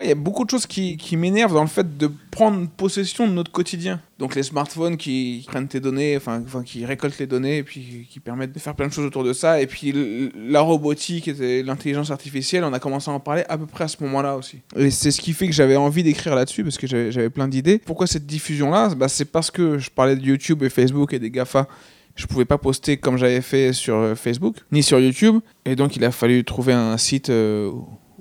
[0.02, 3.32] Il y a beaucoup de choses qui, m'énervent dans le fait de prendre possession de
[3.32, 4.00] notre quotidien.
[4.18, 8.20] Donc les smartphones qui prennent tes données, enfin, qui récoltent les données et puis qui
[8.20, 9.60] permettent de faire plein de choses autour de ça.
[9.60, 9.94] Et puis
[10.34, 13.88] la robotique et l'intelligence artificielle, on a commencé à en parler à peu près à
[13.88, 14.60] ce moment-là aussi.
[14.76, 17.78] Et c'est ce qui fait que j'avais envie d'écrire là-dessus parce que j'avais plein d'idées.
[17.78, 18.94] Pourquoi cette diffusion-là?
[18.94, 21.68] Bah, C'est parce que je parlais de YouTube et Facebook et des GAFA.
[22.16, 25.40] Je pouvais pas poster comme j'avais fait sur euh, Facebook, ni sur YouTube.
[25.66, 27.70] Et donc il a fallu trouver un site euh,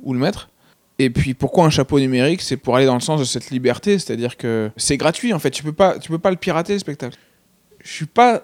[0.04, 0.50] où le mettre.
[0.98, 4.00] Et puis pourquoi un chapeau numérique C'est pour aller dans le sens de cette liberté,
[4.00, 5.52] c'est-à-dire que c'est gratuit en fait.
[5.52, 7.18] Tu peux pas, tu peux pas le pirater le spectacle.
[7.84, 8.42] Je suis pas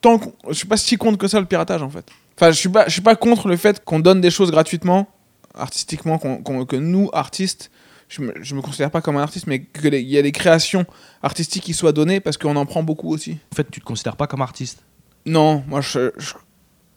[0.00, 2.06] tant, je suis pas si contre que ça le piratage en fait.
[2.36, 5.08] Enfin, je suis pas, je suis pas contre le fait qu'on donne des choses gratuitement,
[5.54, 7.70] artistiquement, qu'on- qu'on- que nous artistes,
[8.08, 10.86] je me, je me considère pas comme un artiste, mais qu'il y a des créations
[11.22, 13.38] artistiques qui soient données parce qu'on en prend beaucoup aussi.
[13.52, 14.82] En fait, tu te considères pas comme artiste.
[15.26, 16.34] Non, moi je, je-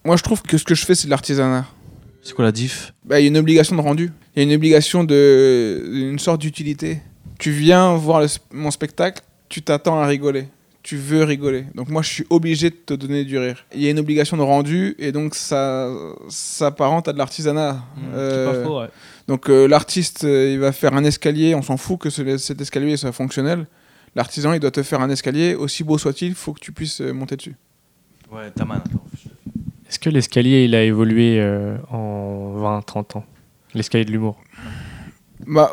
[0.04, 1.66] moi je trouve que ce que je fais c'est de l'artisanat.
[2.22, 2.92] C'est quoi la diff?
[3.04, 4.10] Bah, il y a une obligation de rendu.
[4.36, 5.82] Il y a une obligation de.
[5.92, 7.00] une sorte d'utilité.
[7.38, 10.48] Tu viens voir le mon spectacle, tu t'attends à rigoler.
[10.82, 11.64] Tu veux rigoler.
[11.74, 13.66] Donc, moi, je suis obligé de te donner du rire.
[13.74, 15.90] Il y a une obligation de rendu, et donc ça
[16.28, 17.82] s'apparente à de l'artisanat.
[18.14, 18.88] Euh, ouais.
[19.26, 22.60] donc, euh, l'artiste, euh, il va faire un escalier, on s'en fout que ce- cet
[22.60, 23.66] escalier soit fonctionnel.
[24.14, 27.00] L'artisan, il doit te faire un escalier, aussi beau soit-il, il faut que tu puisses
[27.00, 27.56] monter dessus.
[28.30, 28.80] Ouais, Taman.
[29.88, 33.24] Est-ce que l'escalier, il a évolué euh, en 20, 30 ans?
[33.76, 34.36] L'escalier de l'humour.
[35.46, 35.70] Bah,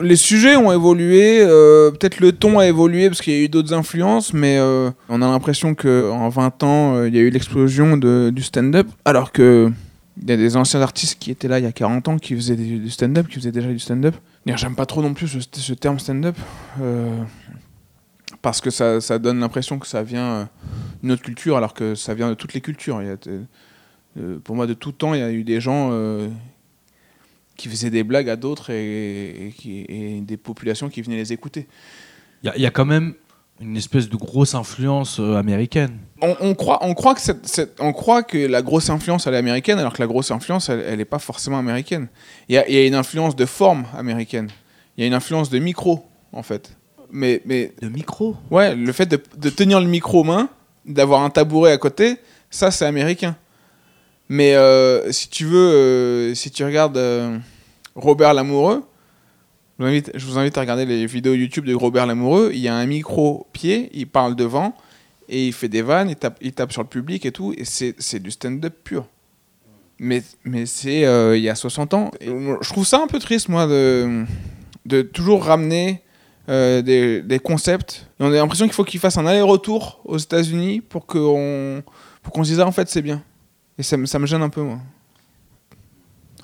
[0.00, 3.48] les sujets ont évolué, euh, peut-être le ton a évolué parce qu'il y a eu
[3.48, 7.30] d'autres influences, mais euh, on a l'impression qu'en 20 ans, euh, il y a eu
[7.30, 9.70] l'explosion du stand-up, alors que
[10.20, 12.34] il y a des anciens artistes qui étaient là il y a 40 ans qui
[12.34, 14.14] faisaient du stand-up, qui faisaient déjà du stand-up.
[14.46, 16.36] J'aime pas trop non plus ce, terme stand-up,
[18.42, 20.48] parce que ça, ça donne l'impression que ça vient
[21.02, 23.00] d'une autre culture, alors que ça vient de toutes les cultures.
[24.44, 25.90] Pour moi, de tout temps, il y a eu des gens
[27.56, 31.32] qui faisaient des blagues à d'autres et, et qui- et des populations qui venaient les
[31.32, 31.66] écouter.
[32.42, 33.14] Il y, a- il y a quand même
[33.60, 35.98] une espèce de grosse influence euh, américaine.
[36.20, 39.34] On, on croit, on, croit que cette- cette- on croit que la grosse influence elle
[39.34, 42.08] est américaine, alors que la grosse influence elle n'est pas forcément américaine.
[42.48, 44.48] Il y a, il y a une influence de forme américaine.
[44.96, 46.76] Il y a une influence de micro, en fait.
[47.12, 48.36] Mais, mais De micro?
[48.50, 50.48] Ouais, le fait de, de tenir le micro aux mains,
[50.86, 52.16] d'avoir un tabouret à côté,
[52.50, 53.36] ça c'est américain.
[54.32, 57.36] Mais euh, si tu veux, euh, si tu regardes euh,
[57.94, 58.82] Robert Lamoureux,
[59.78, 62.50] Je vous, invite, à regarder les vidéos YouTube de Robert Lamoureux.
[62.54, 64.74] Il y a un micro-pied, il parle devant
[65.28, 67.52] et il fait des vannes, il tape, il tape sur le public et tout.
[67.58, 69.06] Et c'est du stand-up pur.
[69.98, 71.02] Mais, mais c'est
[71.36, 72.10] il y a 60 ans.
[72.22, 74.24] Je trouve ça un peu triste, moi, de,
[74.86, 76.00] de toujours ramener
[76.48, 78.06] des, des concepts.
[78.18, 81.82] On a l'impression qu'il faut qu'ils fassent un aller-retour aux États-Unis pour qu'on
[82.22, 83.22] pour qu'on se dise, ah, en fait, c'est bien.
[83.78, 84.78] Et ça, me- ça me gêne un peu, moi.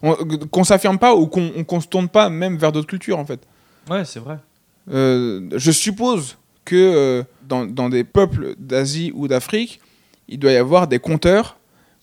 [0.03, 0.15] On-
[0.51, 3.41] Qu'on s'affirme pas ou qu'on qu'on se tourne pas même vers d'autres cultures, en fait.
[3.91, 4.39] Ouais, c'est vrai.
[4.91, 9.81] Euh, je suppose que euh, dans, dans des peuples d'Asie ou d'Afrique,
[10.29, 11.57] il doit y avoir des compteurs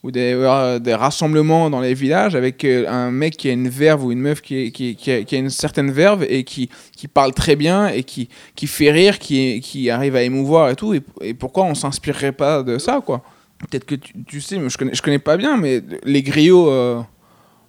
[0.03, 4.03] ou des, euh, des rassemblements dans les villages avec un mec qui a une verve
[4.03, 6.69] ou une meuf qui, est- qui, qui a, qui a une certaine verve et qui,
[6.95, 10.75] qui parle très bien et qui, qui fait rire, qui, qui arrive à émouvoir et
[10.75, 10.93] tout.
[10.93, 13.23] Et, et pourquoi on s'inspirerait pas de ça, quoi?
[13.59, 16.69] Peut-être que tu, tu sais, mais je connais, je connais pas bien, mais les griots
[16.69, 17.01] euh,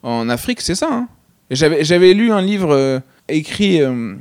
[0.02, 0.88] en Afrique, c'est ça.
[0.90, 1.08] hein.
[1.50, 4.14] J'avais lu un livre euh, écrit euh,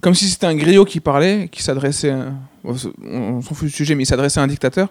[0.00, 2.14] comme si c'était un griot qui parlait, qui s'adressait.
[2.62, 4.88] bon, On, s'en fout du sujet, mais il s'adressait à un dictateur.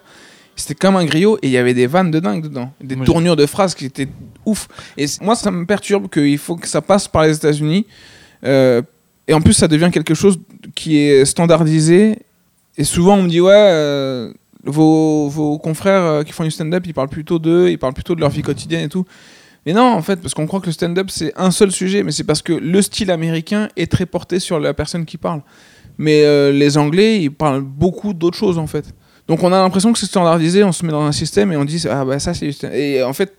[0.56, 3.36] C'était comme un griot et il y avait des vannes de dingue dedans, des tournures
[3.36, 4.08] de phrases qui étaient
[4.44, 4.68] ouf.
[4.98, 7.86] Et moi, ça me perturbe qu'il faut que ça passe par les États-Unis.
[8.44, 8.82] Euh,
[9.26, 10.38] et en plus, ça devient quelque chose
[10.74, 12.18] qui est standardisé.
[12.76, 13.52] Et souvent, on me dit ouais.
[13.54, 14.32] euh,
[14.64, 18.14] vos, vos confrères euh, qui font du stand-up, ils parlent plutôt d'eux, ils parlent plutôt
[18.14, 19.04] de leur vie quotidienne et tout.
[19.66, 22.12] Mais non, en fait, parce qu'on croit que le stand-up, c'est un seul sujet, mais
[22.12, 25.42] c'est parce que le style américain est très porté sur la personne qui parle.
[25.98, 28.86] Mais euh, les Anglais, ils parlent beaucoup d'autres choses, en fait.
[29.30, 31.64] Donc on a l'impression que c'est standardisé, on se met dans un système et on
[31.64, 33.32] dit, ah bah ça c'est Et en fait,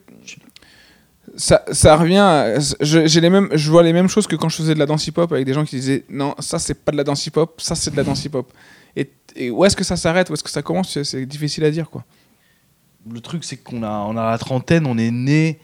[1.36, 4.74] ça, ça revient je, les mêmes, je vois les mêmes choses que quand je faisais
[4.74, 7.04] de la danse hip-hop avec des gens qui disaient, non, ça c'est pas de la
[7.04, 8.52] danse hip-hop, ça c'est de la danse hip-hop.
[8.96, 11.72] Et, et où est-ce que ça s'arrête, où est-ce que ça commence, c'est- difficile à
[11.72, 12.04] dire, quoi.
[13.12, 15.60] Le truc, c'est qu'on a, on a la trentaine, on est né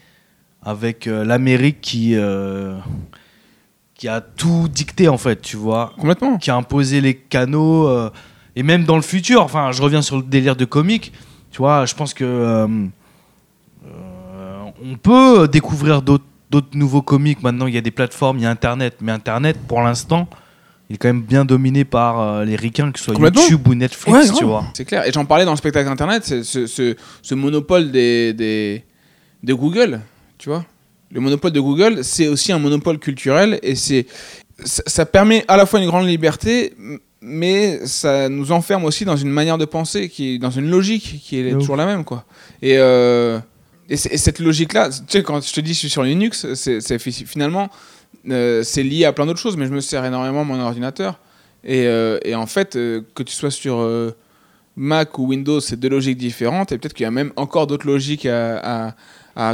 [0.62, 2.76] avec euh, l'Amérique qui, euh,
[3.94, 5.92] qui a tout dicté, en fait, tu vois.
[5.96, 6.36] Complètement.
[6.38, 7.86] Qui a imposé les canaux.
[7.88, 8.10] euh,
[8.56, 11.12] et même dans le futur, enfin, je reviens sur le délire de comique.
[11.52, 12.66] Tu vois, je pense que.
[14.82, 17.42] on peut découvrir d'autres d'autres nouveaux comiques.
[17.42, 18.96] Maintenant, il y a des plateformes, il y a Internet.
[19.02, 20.28] Mais Internet, pour l'instant,
[20.90, 23.14] il est quand même bien dominé par euh, les ricains, que ce soit.
[23.14, 24.64] YouTube ou Netflix, Ouais, tu vois.
[24.74, 25.06] C'est clair.
[25.06, 28.84] Et j'en parlais dans le spectacle internet, c'est ce, ce, ce monopole des, des,
[29.42, 30.00] de Google,
[30.38, 30.64] tu vois.
[31.10, 34.06] Le monopole de Google, c'est aussi un monopole culturel et c'est
[34.64, 36.74] ça, ça permet à la fois une grande liberté,
[37.20, 41.20] mais ça nous enferme aussi dans une manière de penser, qui est dans une logique
[41.22, 42.24] qui est toujours la même, quoi.
[42.60, 43.38] Et, euh,
[43.88, 46.98] et, cette logique-là, tu sais, quand je te dis je suis sur Linux, c'est c'est
[46.98, 47.70] fi- finalement
[48.30, 51.18] euh, c'est lié à plein d'autres choses, mais je me sers énormément mon ordinateur.
[51.64, 53.86] Et, euh, en fait, euh, que tu sois sur
[54.76, 56.72] Mac ou Windows, c'est deux logiques différentes.
[56.72, 58.94] Et peut-être qu'il y a même encore d'autres logiques à,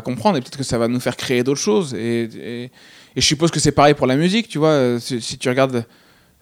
[0.05, 0.39] comprendre.
[0.39, 1.95] Et peut-être que ça va nous faire créer d'autres choses.
[1.95, 2.71] Et,
[3.17, 4.49] je suppose que c'est pareil pour la musique.
[4.49, 5.85] Tu vois, si, tu regardes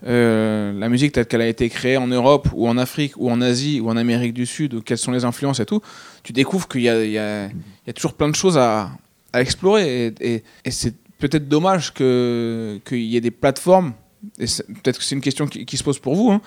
[0.05, 3.81] la musique telle qu'elle a été créée en Europe ou en Afrique ou en Asie
[3.81, 5.81] ou en Amérique du Sud, ou quelles sont les influences et tout,
[6.23, 7.51] tu découvres qu'il y y a-
[7.95, 8.91] toujours plein de choses à,
[9.33, 10.15] à explorer.
[10.21, 10.95] Et c'est
[11.29, 13.93] peut-être dommage que- qu'il y ait des plateformes,
[14.39, 16.41] et peut-être que c'est une question qui, qui se pose pour vous, hein,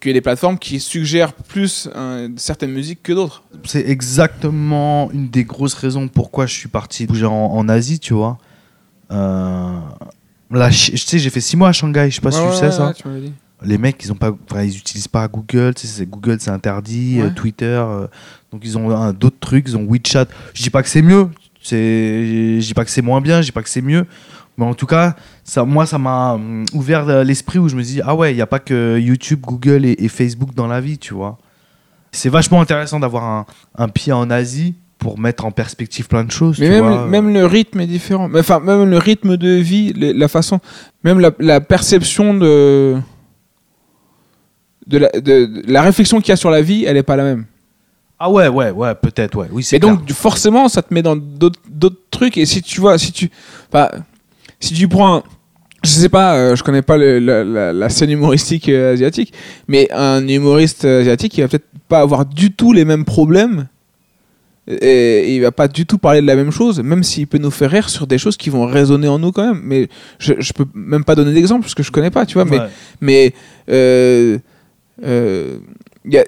[0.00, 3.42] qu'il y ait des plateformes qui suggèrent plus euh, certaines musiques que d'autres.
[3.64, 8.14] C'est exactement une des grosses raisons pourquoi je suis parti bouger en, en Asie, tu
[8.14, 8.38] vois.
[9.12, 9.78] Euh,
[10.50, 12.70] là, je- sais, j'ai fait six mois à Shanghai, je sais pas si tu sais
[12.70, 12.92] ça.
[12.94, 13.32] tu m'avais dit.
[13.62, 14.32] Les mecs, ils ont pas,
[14.64, 17.26] ils utilisent pas Google, tu sais, c'est- Google c'est interdit, Ouais.
[17.26, 18.06] euh, Twitter, euh,
[18.50, 20.26] donc ils ont d'autres trucs, ils ont WeChat.
[20.54, 21.28] Je dis pas que c'est mieux,
[21.62, 24.06] je dis pas que c'est moins bien, je dis pas que c'est mieux,
[24.56, 27.82] mais en tout cas, ça, moi, ça m'a hum, ouvert euh, l'esprit où je me
[27.82, 30.80] dis ah ouais, il y a pas que YouTube, Google et, et Facebook dans la
[30.80, 31.38] vie, tu vois.
[32.12, 33.46] C'est vachement intéressant d'avoir un,
[33.76, 36.58] un pied en Asie pour mettre en perspective plein de choses.
[36.58, 37.06] Mais tu même, vois.
[37.06, 38.28] même le rythme est différent.
[38.34, 40.60] Enfin, même le rythme de vie, la façon,
[41.04, 42.96] même la, la perception de,
[44.86, 47.16] de, la, de- de la réflexion qu'il y a sur la vie, elle n'est pas
[47.16, 47.46] la même.
[48.22, 49.46] Ah ouais, ouais, ouais, peut-être, ouais.
[49.50, 49.96] Oui, c'est Et clair.
[49.96, 52.36] donc, forcément, ça te met dans d'autres d'autres trucs.
[52.36, 53.30] Et si tu vois, si tu,
[53.72, 53.90] bah,
[54.60, 55.22] si tu prends, un-
[55.82, 59.32] je sais pas, euh, je connais pas le- la, la- la scène humoristique euh, asiatique,
[59.68, 63.68] mais un humoriste euh, asiatique, il va peut-être pas avoir du tout les mêmes problèmes.
[64.68, 67.50] Et il va pas du tout parler de la même chose, même s'il peut nous
[67.50, 69.62] faire rire sur des choses qui vont résonner en nous quand même.
[69.64, 72.44] Mais je, je peux même pas donner d'exemple parce que je connais pas, tu vois.
[72.44, 72.68] Mais Ouais.
[73.00, 73.34] mais
[73.70, 74.38] euh,
[75.04, 75.58] euh,
[76.06, 76.24] y a-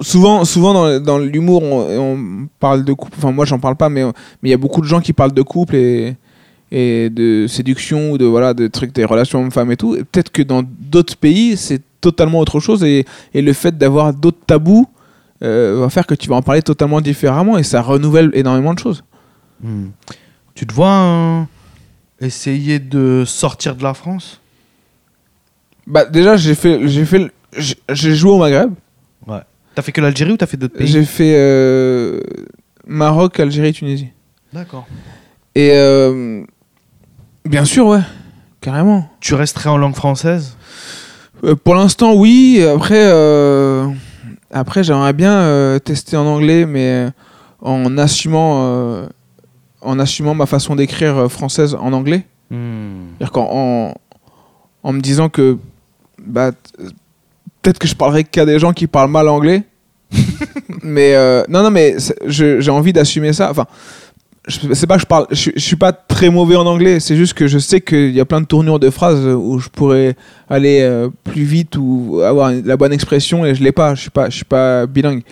[0.00, 3.16] souvent, souvent dans, dans l'humour, on, on parle de couple.
[3.18, 5.32] Enfin, moi, j'en parle pas, mais mais il y a beaucoup de gens qui parlent
[5.34, 6.16] de couple et
[6.72, 9.96] et de séduction ou de voilà de trucs des relations hommes-femmes et tout.
[9.96, 14.14] Et Peut-être que dans d'autres pays, c'est totalement autre chose et, et le fait d'avoir
[14.14, 14.86] d'autres tabous
[15.42, 18.78] euh, va faire que tu vas en parler totalement différemment et ça renouvelle énormément de
[18.78, 19.02] choses.
[19.62, 19.88] Hmm.
[20.54, 21.48] Tu te vois hein,
[22.20, 24.40] essayer de sortir de la France?
[25.86, 26.86] Bah, déjà, j'ai fait.
[26.86, 27.30] J'ai fait.
[27.56, 28.72] J'ai- joué au Maghreb.
[29.74, 32.20] T'as fait que l'Algérie ou t'as fait d'autres pays J'ai fait euh,
[32.86, 34.08] Maroc, Algérie, Tunisie.
[34.52, 34.84] D'accord.
[35.54, 35.70] Et.
[35.74, 36.42] euh,
[37.44, 38.00] bien sûr, ouais.
[38.60, 39.08] Carrément.
[39.20, 40.56] Tu resterais en langue française?
[41.44, 42.60] Euh, pour l'instant, oui.
[42.62, 43.04] Après,
[44.50, 47.06] après j'aimerais bien tester en anglais, mais
[47.60, 49.06] en assumant,
[49.80, 52.26] en assumant ma façon d'écrire française en anglais.
[52.50, 53.06] Hmm.
[53.18, 53.94] C'est-à-dire qu'en en,
[54.82, 55.56] en me disant que
[56.18, 56.50] bah,
[57.62, 59.62] peut-être que je parlerai qu'à des gens qui parlent mal anglais.
[60.82, 61.96] mais euh, non, non, mais
[62.26, 63.50] j'ai envie d'assumer ça.
[63.50, 63.66] Enfin,
[64.48, 66.98] je- c'est pas que je parle, je, je suis pas très mauvais en anglais.
[67.00, 69.68] C'est juste que je sais qu'il y a plein de tournures de phrases où je
[69.68, 70.16] pourrais
[70.48, 73.94] aller euh, plus vite ou avoir la bonne expression et je l'ai pas.
[73.94, 75.22] Je suis pas, je suis pas bilingue.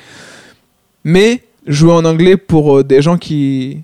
[1.05, 3.83] Mais jouer en anglais pour euh, des gens qui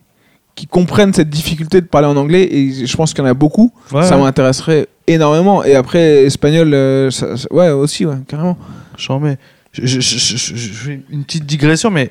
[0.55, 3.35] qui comprennent cette difficulté de parler en anglais et je pense qu'il y en a
[3.35, 4.23] beaucoup Ouais, ça ouais.
[4.23, 5.65] m'intéresserait énormément.
[5.65, 8.57] Et après, espagnol, euh, ça- ça- ouais, aussi, ouais, carrément.
[8.97, 9.37] J'en mets.
[9.73, 12.11] Je, je- je- je- je- je fais une petite digression, mais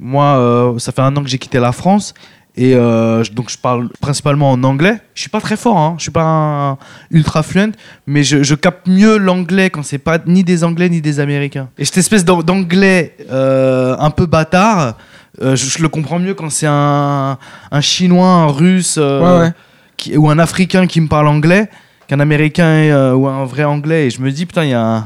[0.00, 2.14] moi, euh, ça fait un an que j'ai quitté la France.
[2.54, 4.98] Et euh, donc, je parle principalement en anglais.
[5.14, 5.94] Je suis pas très fort, hein.
[5.98, 6.78] je suis pas un
[7.10, 7.72] ultra fluent,
[8.06, 11.68] mais je, je capte mieux l'anglais quand c'est pas ni des Anglais ni des Américains.
[11.78, 14.98] Et cette espèce d'an- d'anglais euh, un peu bâtard,
[15.40, 17.38] euh, je, je le comprends mieux quand c'est un,
[17.70, 19.52] un chinois, un russe euh, ouais, ouais.
[19.96, 21.68] qui- ou un africain qui me parle anglais
[22.08, 24.06] qu'un américain euh, ou un vrai anglais.
[24.06, 25.04] Et je me dis, putain, il y a,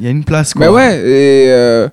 [0.00, 0.52] y a une place.
[0.54, 0.66] Quoi.
[0.66, 1.86] Bah ouais, et,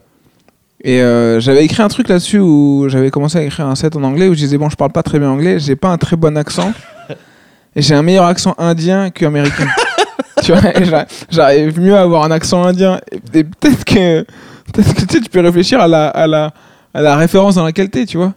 [0.83, 0.99] et
[1.39, 4.33] j'avais écrit un truc là-dessus où j'avais commencé à écrire un set en anglais où
[4.33, 6.71] je disais, bon, je parle pas très bien anglais, j'ai pas un très bon accent,
[7.75, 9.67] et j'ai un meilleur accent indien qu'américain.
[10.43, 12.99] tu vois, j'arrive mieux à avoir un accent indien.
[13.11, 14.21] Et, et peut-être que,
[14.73, 16.53] peut-être que tu sais, tu peux réfléchir à la, à la,
[16.97, 18.33] à la référence dans laquelle t'es, tu vois.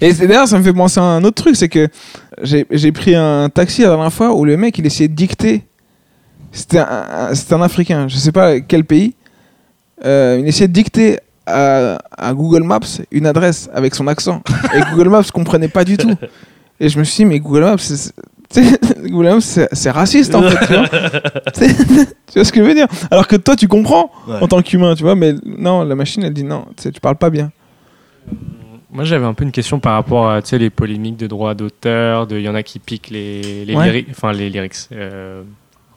[0.00, 1.88] Et d'ailleurs, ça me fait penser à un autre truc, c'est que
[2.42, 5.64] j'ai pris un taxi la dernière fois où le mec, il essayait de dicter.
[6.52, 9.14] C'était un, un- Africain, je sais pas quel pays.
[10.04, 14.42] Euh, il essayait de dicter à, à Google Maps une adresse avec son accent.
[14.74, 16.14] Et Google Maps comprenait pas du tout.
[16.78, 18.12] Et je me suis dit, mais Google Maps, c'est-
[18.50, 20.66] c'est- Google Maps, raciste en fait.
[20.66, 20.88] Tu vois,
[22.32, 22.86] Tu ce que je veux dire?
[23.10, 24.36] Alors que toi, tu comprends Ouais.
[24.42, 27.30] en tant qu'humain, tu vois, mais non, la machine, elle dit non, tu parles pas
[27.30, 27.50] bien.
[28.90, 32.26] Moi, j'avais un peu une question par rapport à les polémiques de droits d'auteur.
[32.30, 33.90] Il y en a qui piquent les, les, Ouais.
[33.90, 34.76] lyri- les lyrics.
[34.92, 35.42] euh,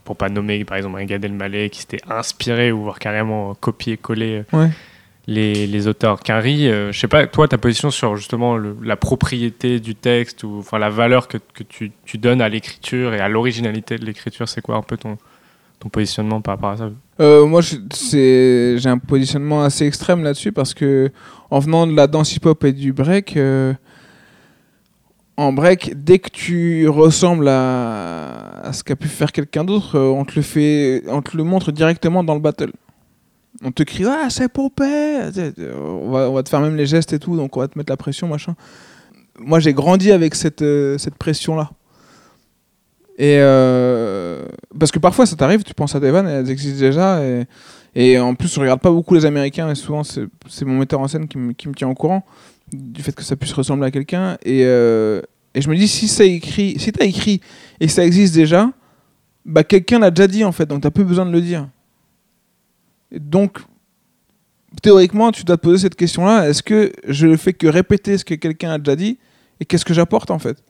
[0.03, 4.43] pour pas nommer, par exemple, un Gad Elmaleh qui s'était inspiré ou voire carrément copier-coller
[4.53, 4.69] euh, Ouais.
[5.27, 6.19] les, les auteurs.
[6.21, 10.43] Quinry, euh, je sais pas, toi, ta position sur justement le- la propriété du texte
[10.43, 14.05] ou enfin la valeur que, que tu, tu donnes à l'écriture et à l'originalité de
[14.05, 15.19] l'écriture, c'est quoi un peu ton,
[15.79, 20.73] ton positionnement par rapport à ça Euh, moi, j'ai un positionnement assez extrême là-dessus parce
[20.73, 21.11] que
[21.49, 23.73] en venant de la danse hip-hop et du break, euh,
[25.37, 30.25] en break, dès que tu ressembles à, ce qu'a pu faire quelqu'un d'autre, euh, on
[30.25, 32.71] te le fait, on te le montre directement dans le battle.
[33.63, 37.35] On te crie ah c'est euh, on va, te faire même les gestes et tout,
[37.35, 38.55] donc on va te mettre la pression machin.
[39.37, 40.63] Moi, j'ai grandi avec cette
[40.97, 41.71] cette pression là.
[43.19, 44.45] Et euh,
[44.79, 47.21] parce que parfois ça t'arrive, tu penses à des vannes, elles existent déjà.
[47.93, 51.07] Et, en plus, je regarde pas beaucoup les Américains, et souvent c'est mon metteur en
[51.09, 52.23] scène qui, me- tient au courant
[52.71, 54.37] du fait que ça puisse ressembler à quelqu'un.
[54.43, 55.21] Et, euh,
[55.53, 57.41] je me dis, si ça écrit, si t'as écrit
[57.81, 58.71] et que ça existe déjà,
[59.43, 61.67] bah quelqu'un l'a déjà dit en fait, donc t'as plus besoin de le dire.
[63.11, 63.57] Donc,
[64.81, 68.23] théoriquement, tu dois te poser cette question-là est-ce que je ne fais que répéter ce
[68.23, 69.17] que quelqu'un a déjà dit
[69.59, 70.63] et qu'est-ce que j'apporte en fait?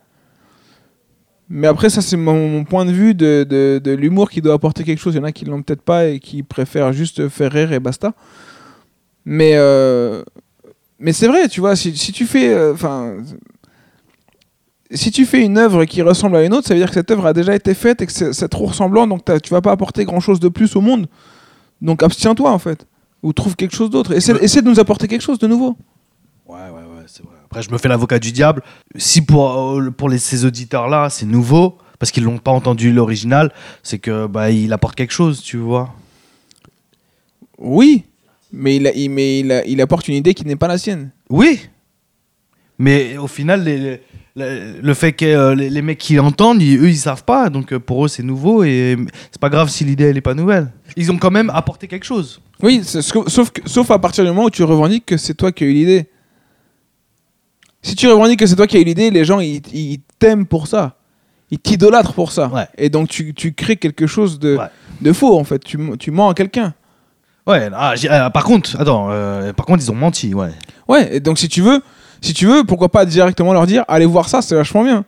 [1.50, 4.54] Mais après, ça, c'est mon, mon point de vue de, de, de l'humour qui doit
[4.54, 5.16] apporter quelque chose.
[5.16, 7.80] Il y en a qui l'ont peut-être pas et qui préfèrent juste faire rire et
[7.80, 8.14] basta.
[9.26, 10.24] Mais, euh,
[11.00, 12.50] mais c'est vrai, tu vois, si, si tu fais.
[12.54, 13.18] euh, Enfin.
[14.92, 17.12] si tu fais une œuvre qui ressemble à une autre, ça veut dire que cette
[17.12, 20.04] œuvre a déjà été faite et que c'est trop ressemblant, donc tu vas pas apporter
[20.06, 21.08] grand chose de plus au monde.
[21.82, 22.86] Donc abstiens-toi en fait.
[23.22, 24.14] Ou trouve quelque chose d'autre.
[24.14, 25.76] Essaie, essaie de nous apporter quelque chose de nouveau.
[26.48, 26.79] Ouais, ouais,
[27.12, 27.36] c'est vrai.
[27.46, 28.62] Après, je me fais l'avocat du diable.
[28.96, 33.52] Si pour, euh, pour les, ces auditeurs-là, c'est nouveau, parce qu'ils l'ont pas entendu l'original,
[33.84, 35.94] c'est que bah, il apporte quelque chose, tu vois.
[37.58, 38.04] Oui,
[38.54, 40.78] mais il, a- il- mais il, a- il apporte une idée qui n'est pas la
[40.78, 41.12] sienne.
[41.30, 41.60] Oui.
[42.78, 44.02] Mais au final, les- les-
[44.36, 47.50] le, le fait que euh, les, les mecs qui l'entendent, ils- eux, ils savent pas.
[47.50, 48.96] Donc euh, pour eux, c'est nouveau et
[49.32, 50.72] c'est pas grave si l'idée, elle est pas nouvelle.
[50.96, 52.42] Ils ont quand même apporté quelque chose.
[52.62, 55.52] Oui, sauf, sauf que- sauf à partir du moment où tu revendiques que c'est toi
[55.52, 56.08] qui as eu l'idée.
[57.82, 60.46] Si tu revendiques que c'est toi qui as eu l'idée, les gens ils, ils t'aiment
[60.46, 60.96] pour ça.
[61.52, 62.48] Ils t'idolâtrent pour ça.
[62.48, 62.68] Ouais.
[62.78, 64.66] Et donc tu, tu crées quelque chose de, Ouais.
[65.02, 65.60] de faux en fait.
[65.64, 66.74] Tu, mens à quelqu'un.
[67.48, 70.52] Ouais, ah, ah, par contre, attends, euh, par contre, ils ont menti, ouais.
[70.88, 71.82] Ouais, et donc si tu veux,
[72.22, 75.04] si tu veux, pourquoi pas directement leur dire allez voir ça, c'est vachement bien.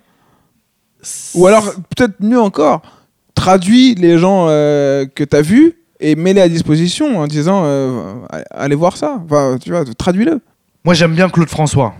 [1.35, 1.65] Ou alors
[1.95, 2.81] peut-être mieux encore,
[3.35, 8.13] traduis les gens euh, que tu as vus et mets-les à disposition en disant euh,
[8.51, 9.19] allez voir ça.
[9.25, 10.39] Enfin, tu vois, traduis-le.
[10.83, 11.93] Moi, j'aime bien Claude François.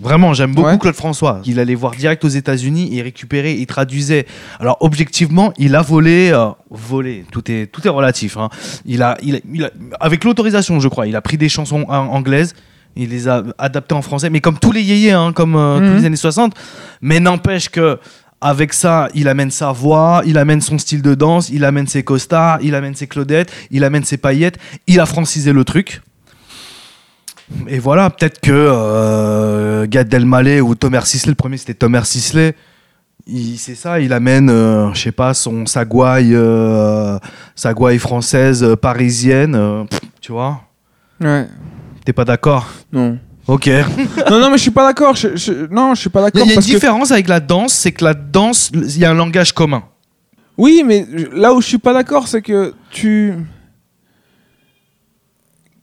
[0.00, 0.78] Vraiment, j'aime beaucoup Ouais.
[0.78, 1.42] Claude François.
[1.44, 4.26] Il allait voir direct aux États-Unis, il récupérait, il traduisait.
[4.58, 6.30] Alors, objectivement, il a volé.
[6.32, 8.36] euh, volé, tout est, tout est relatif.
[8.36, 8.48] hein.
[8.86, 9.70] Il a, il a- il a-
[10.00, 12.54] avec l'autorisation, je crois, il a pris des chansons anglaises,
[12.96, 15.86] il les a adaptées en français, mais comme tous les yéyés, hein, comme euh, Mhm.
[15.88, 16.54] tous les années 60.
[17.02, 17.98] Mais n'empêche que.
[18.42, 22.02] Avec ça, il amène sa voix, il amène son style de danse, il amène ses
[22.02, 26.00] costards, il amène ses claudettes, il amène ses paillettes, il a francisé le truc.
[27.68, 32.54] Et voilà, peut-être que euh, Gad Elmaleh ou Tomer Sisley, le premier c'était Tomer Sisley,
[33.26, 37.18] il- c'est ça, il amène, euh, je sais pas, son sa gouaille, euh,
[37.98, 39.84] française euh, parisienne, euh,
[40.20, 40.62] tu vois.
[41.20, 41.46] Ouais.
[42.04, 42.68] T'es pas d'accord?
[42.92, 43.18] Non.
[43.46, 43.68] Ok.
[44.30, 45.16] Non, non, mais je suis pas d'accord.
[45.16, 47.40] Je, je- non, je suis pas d'accord il y a une parce différence avec la
[47.40, 49.82] danse, c'est que la danse, il y a un langage commun.
[50.56, 53.34] Oui, mais là où je suis pas d'accord, c'est que tu.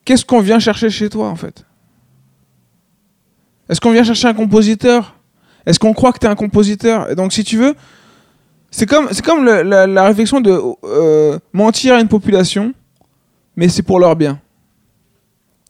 [0.07, 1.65] Qu'est-ce qu'on vient chercher chez toi, en fait?
[3.67, 5.15] Est-ce qu'on vient chercher un compositeur?
[5.65, 7.11] Est-ce qu'on croit que tu es un compositeur?
[7.11, 7.75] Et donc, si tu veux,
[8.71, 9.09] c'est comme,
[9.43, 12.73] la réflexion de euh, mentir à une population,
[13.57, 14.39] mais c'est pour leur bien.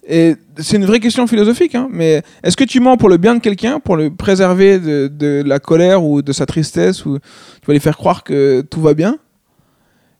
[0.07, 3.33] Et c'est une vraie question philosophique, hein, mais est-ce que tu mens pour le bien
[3.33, 7.65] de quelqu'un, pour le préserver de, de la colère ou de sa tristesse, ou tu
[7.65, 9.17] vas lui faire croire que tout va bien?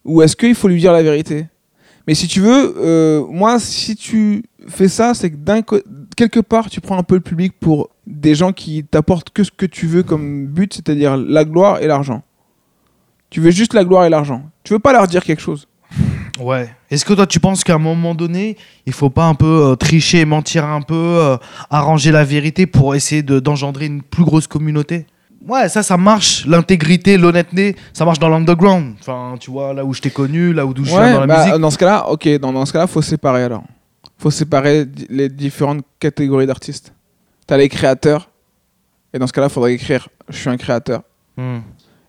[0.06, 1.46] Ou est-ce qu'il faut lui dire la vérité?
[2.08, 5.84] Mais si tu veux, euh, moi, si tu fais ça, c'est que
[6.16, 9.52] quelque part, tu prends un peu le public pour des gens qui t'apportent que ce
[9.52, 12.24] que tu veux comme but, c'est-à-dire la gloire et l'argent.
[13.30, 14.44] Tu veux juste la gloire et l'argent.
[14.64, 15.68] Tu veux pas leur dire quelque chose.
[16.40, 16.70] Ouais.
[16.92, 19.76] Est-ce que toi tu penses qu'à un moment donné, il faut pas un peu euh,
[19.76, 21.36] tricher, mentir un peu, euh,
[21.70, 25.08] arranger la vérité pour essayer de- d'engendrer une plus grosse communauté?
[25.48, 26.46] Ouais, ça, ça marche.
[26.46, 28.96] L'intégrité, l'honnêteté, ça marche dans l'underground.
[29.00, 31.28] Enfin, tu vois, là où je t'ai connu, là où d'où je viens dans la
[31.28, 31.60] bah, musique.
[31.62, 33.64] dans ce cas-là, ok, dans, dans ce cas-là, faut séparer alors.
[34.18, 36.94] Faut séparer les différentes catégories d'artistes.
[37.46, 38.30] T'as les créateurs,
[39.14, 41.02] et dans ce cas-là, faudrait écrire je suis un créateur,
[41.38, 41.60] Hmm.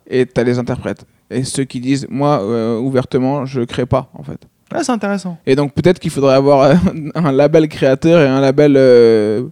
[0.08, 1.04] et t'as les interprètes.
[1.30, 4.40] Et ceux qui disent moi, euh, ouvertement, je crée pas, en fait.
[4.72, 5.36] Ouais, c'est intéressant.
[5.46, 6.74] Et donc peut-être qu'il faudrait avoir
[7.14, 9.44] un label créateur et un label euh,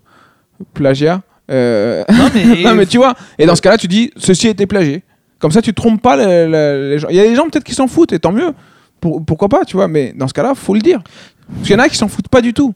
[0.74, 1.20] plagiat.
[1.50, 4.66] Euh, Non, mais, non, mais tu vois, et dans ce cas-là, tu dis ceci été
[4.66, 5.02] plagié.
[5.38, 7.08] Comme ça, tu trompes pas le- le- les gens.
[7.10, 8.52] Il y a des gens peut-être qui s'en foutent, et tant mieux.
[9.00, 11.00] Pour- pourquoi pas, tu vois, mais dans ce cas-là, faut le dire.
[11.48, 12.72] Parce qu'il y en a qui s'en foutent pas du tout.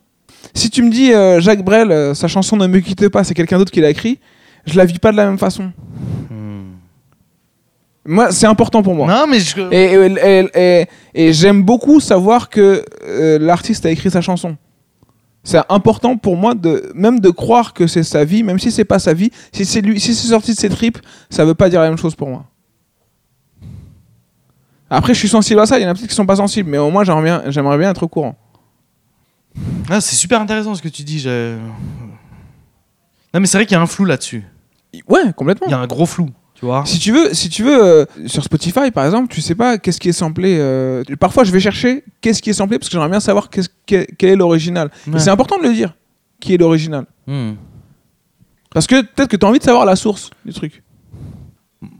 [0.53, 3.33] Si tu me dis euh, Jacques Brel, euh, sa chanson Ne me quitte pas, c'est
[3.33, 4.19] quelqu'un d'autre qui l'a écrit,
[4.65, 5.71] je la vis pas de la même façon.
[6.29, 6.71] Hmm.
[8.05, 9.07] Moi, c'est important pour moi.
[9.07, 9.55] Non, mais je...
[9.71, 10.87] Et, et- et- et-
[11.27, 14.55] et j'aime beaucoup savoir que euh, l'artiste a écrit sa chanson.
[15.43, 18.85] C'est important pour moi de même de croire que c'est sa vie, même si c'est
[18.85, 19.31] pas sa vie.
[19.51, 21.97] Si c'est lui, si c'est sorti de ses tripes, ça veut pas dire la même
[21.97, 22.45] chose pour moi.
[24.89, 25.79] Après, je suis sensible à ça.
[25.79, 27.77] Il y en a peut-être qui sont pas sensibles, mais au moins j'aimerais bien, j'aimerais
[27.77, 28.35] bien être au courant.
[29.89, 31.25] Ah, c'est super intéressant ce que tu dis.
[33.33, 34.43] Non, mais c'est vrai qu'il y a un flou là-dessus.
[35.07, 35.67] Ouais, complètement.
[35.67, 36.29] Il y a un gros flou,
[36.61, 36.85] tu vois.
[36.85, 39.99] Si tu veux, si tu veux euh, sur Spotify par exemple, tu sais pas qu'est-ce
[39.99, 40.55] qui est samplé.
[40.59, 43.67] euh, Parfois, je vais chercher qu'est-ce qui est samplé parce que j'aimerais bien savoir qu'est-ce-
[43.85, 44.89] quel, quel est l'original.
[45.07, 45.19] Et Ouais.
[45.19, 45.93] c'est important de le dire,
[46.39, 47.05] qui est l'original.
[47.27, 47.53] Hmm.
[48.73, 50.81] Parce que peut-être que tu as envie de savoir la source du truc.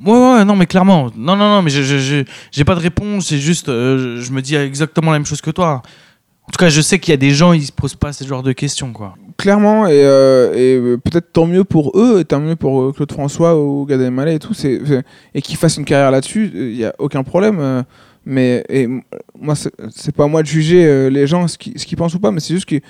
[0.06, 1.10] Ouais, ouais, non, mais clairement.
[1.18, 3.28] Non, non, non, mais je- je- je- j'ai pas de réponse.
[3.28, 5.82] C'est juste, euh, je je me dis exactement la même chose que toi.
[6.52, 8.26] En tout cas, je sais qu'il y a des gens, ils se posent pas ce
[8.26, 9.16] genre de questions, quoi.
[9.38, 12.92] Clairement, et, euh, et euh, peut-être tant mieux pour eux, et tant mieux pour euh,
[12.92, 14.82] Claude François ou Gad Elmaleh et tout, c'est,
[15.34, 17.86] et qu'ils fassent une carrière là-dessus, il n'y a aucun problème.
[18.26, 18.86] mais et,
[19.40, 22.42] moi, c'est, pas à moi de juger les gens ce qu'ils, pensent ou pas, mais
[22.42, 22.82] c'est juste qu'il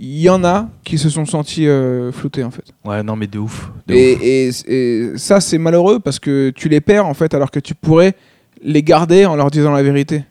[0.00, 2.64] y en a qui se sont sentis euh, floutés en fait.
[2.84, 3.70] Ouais, non, mais de ouf.
[3.86, 4.00] de ouf.
[4.00, 7.60] Et, et- et ça, c'est malheureux parce que tu les perds en fait, alors que
[7.60, 8.14] tu pourrais
[8.60, 10.24] les garder en leur disant la vérité.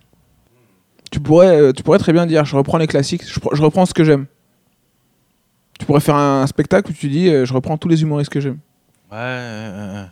[1.13, 3.61] Tu pourrais, euh, tu pourrais très bien dire je reprends les classiques, je, pre- je
[3.61, 4.25] reprends ce que j'aime.
[5.79, 8.39] Tu pourrais faire un spectacle où tu dis euh, je reprends tous les humoristes que
[8.39, 8.57] j'aime.
[9.11, 10.05] Ouais.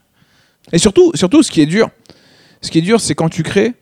[0.72, 1.90] Et surtout, surtout, ce qui est dur,
[2.62, 3.74] ce qui est dur, c'est quand tu crées,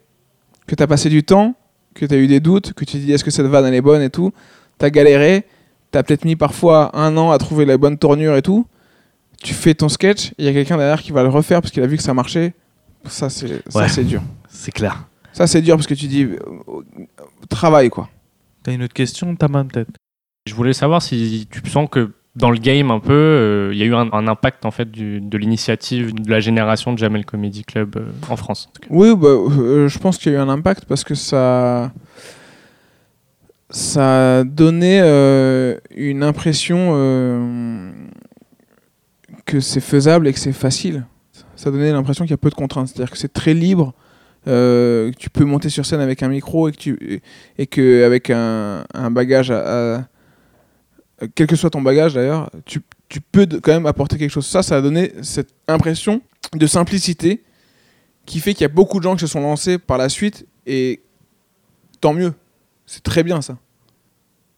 [0.65, 1.55] que tu as passé du temps,
[1.93, 3.73] que tu as eu des doutes, que tu te dis est-ce que cette vanne elle
[3.73, 4.31] est bonne et tout,
[4.79, 5.45] tu as galéré,
[5.91, 8.65] tu as peut-être mis parfois un an à trouver la bonne tournure et tout.
[9.43, 11.83] Tu fais ton sketch, il y a quelqu'un derrière qui va le refaire parce qu'il
[11.83, 12.53] a vu que ça marchait.
[13.05, 13.89] Ça, c'est ça, Ouais.
[13.89, 14.21] c'est dur.
[14.47, 15.05] c'est clair.
[15.33, 16.81] Ça, c'est dur parce que tu dis euh, euh,
[17.49, 18.09] travail quoi.
[18.63, 19.91] T'as une autre question, ta main peut-être?
[20.47, 23.83] Je voulais savoir si tu sens que dans le game un peu, euh, il y
[23.83, 27.25] a eu un, un impact en fait du- de l'initiative de la génération de Jamel
[27.25, 28.69] Comedy Club euh, en France.
[28.75, 28.87] en.
[28.89, 31.91] Oui, bah, euh, je pense qu'il y a eu un impact parce que ça,
[33.69, 37.91] ça a donné euh, une impression euh,
[39.45, 41.05] que c'est faisable et que c'est facile.
[41.55, 43.93] Ça a donné l'impression qu'il y a peu de contraintes, c'est-à-dire que c'est très libre
[44.47, 50.07] euh, tu peux monter sur scène avec un micro et que avec un, bagage à,
[51.35, 54.47] quel que soit ton bagage d'ailleurs, tu, tu peux quand même apporter quelque chose.
[54.47, 56.21] Ça, ça a donné cette impression
[56.53, 57.43] de simplicité
[58.25, 60.45] qui fait qu'il y a beaucoup de gens qui se sont lancés par la suite
[60.65, 61.01] et
[61.99, 62.33] tant mieux.
[62.85, 63.57] C'est très bien ça.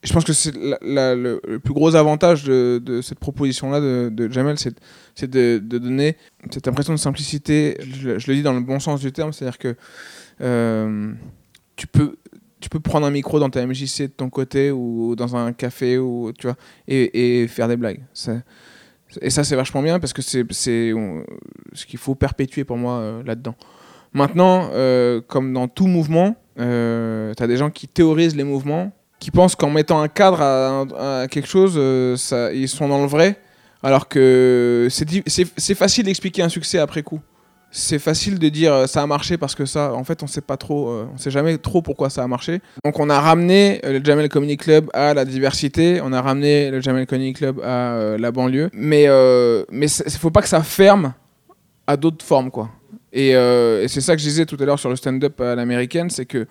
[0.04, 3.80] Je pense que c'est le, plus gros avantage de, cette proposition-là
[4.10, 6.18] de, Jamel, c'est de, donner
[6.50, 7.78] cette impression de simplicité.
[7.82, 9.76] Je, le- dis dans le bon sens du terme, c'est-à-dire que
[10.42, 11.14] euh,
[11.76, 16.00] tu peux prendre un micro dans ta MJC de ton côté ou dans un café
[16.00, 16.56] ou tu vois
[16.88, 18.02] et, faire des blagues.
[19.22, 23.24] Et ça c'est vachement bien parce que c'est ce qu'il faut perpétuer pour moi euh,
[23.24, 23.56] là-dedans.
[24.14, 28.92] Maintenant, euh, comme dans tout mouvement, tu as des gens qui théorisent les mouvements,
[29.22, 32.18] qui pensent qu'en mettant un cadre à, quelque chose, euh,
[32.54, 33.38] ils sont dans le vrai,
[33.84, 37.22] alors que c'est facile d'expliquer un succès après coup.
[37.74, 40.42] C'est facile de dire euh, ça a marché parce que ça, en fait, on sait
[40.42, 42.62] pas trop, euh, on sait jamais trop pourquoi ça a marché.
[42.84, 46.70] Donc on a ramené euh, le Jamel Comedy Club à la diversité, on a ramené
[46.70, 49.08] le Jamel Comedy Club à la banlieue, mais
[49.72, 51.14] mais faut pas que ça ferme
[51.88, 52.70] à d'autres formes quoi.
[53.14, 56.10] Et, et c'est ça que je disais tout à l'heure sur le stand-up à l'américaine,
[56.10, 56.48] c'est que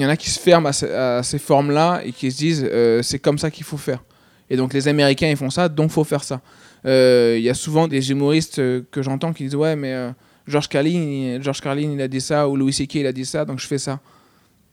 [0.00, 2.36] il y en a qui se ferment à, ce- à ces formes-là et qui se
[2.38, 4.02] disent euh, c'est comme ça qu'il faut faire.
[4.50, 6.40] Et donc les Américains ils font ça, donc faut faire ça.
[6.86, 10.10] Euh, Il y a souvent des humoristes euh, que j'entends qui disent ouais mais
[10.46, 12.94] George Carlin, George Carlin il a dit ça ou Louis C.K.
[12.96, 14.00] il a dit ça, donc je fais ça.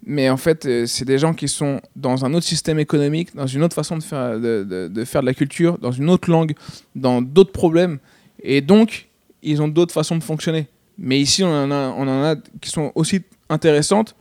[0.07, 3.63] Mais en fait, c'est des gens qui sont dans un autre système économique, dans une
[3.63, 6.53] autre façon de faire de, de- de faire de la culture, dans une autre langue,
[6.95, 7.97] dans d'autres problèmes.
[8.43, 9.07] Et donc,
[9.41, 10.67] ils ont d'autres façons de fonctionner.
[10.99, 14.15] Mais ici, on en a, on en a qui sont aussi intéressantes,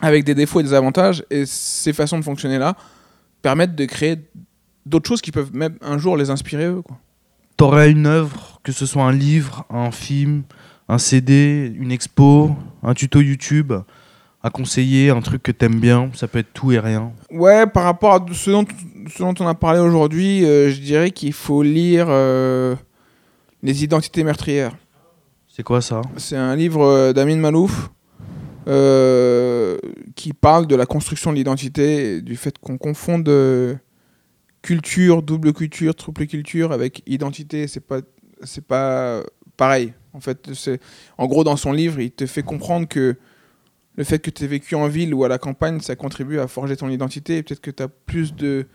[0.00, 1.24] avec des défauts et des avantages.
[1.30, 2.76] Et ces façons de fonctionner-là
[3.42, 4.16] permettent de créer
[4.86, 6.82] d'autres choses qui peuvent même un jour les inspirer eux.
[7.56, 10.42] T'aurais une œuvre, que ce soit un livre, un film,
[10.88, 13.72] un CD, une expo, un tuto YouTube
[14.42, 17.12] à conseiller, un truc que t'aimes bien, ça peut être tout et rien.
[17.30, 18.64] Ouais, par rapport à ce dont,
[19.08, 22.76] ce dont on a parlé aujourd'hui, euh, je dirais qu'il faut lire euh,
[23.62, 24.76] Les identités meurtrières.
[25.48, 26.02] C'est quoi ça?
[26.16, 27.90] C'est un livre euh, d'Amin Malouf
[28.68, 29.78] euh,
[30.14, 33.74] qui parle de la construction de l'identité, du fait qu'on confonde euh,
[34.60, 37.66] culture, double culture, triple culture avec identité.
[37.66, 38.00] C'est pas,
[38.42, 39.22] c'est pas
[39.56, 39.94] pareil.
[40.12, 40.80] En fait, c'est,
[41.16, 43.16] en gros, dans son livre, il te fait comprendre que
[43.96, 46.46] le fait que tu aies vécu en ville ou à la campagne, ça contribue à
[46.46, 47.38] forger ton identité.
[47.38, 48.66] Et peut-être que tu as plus de,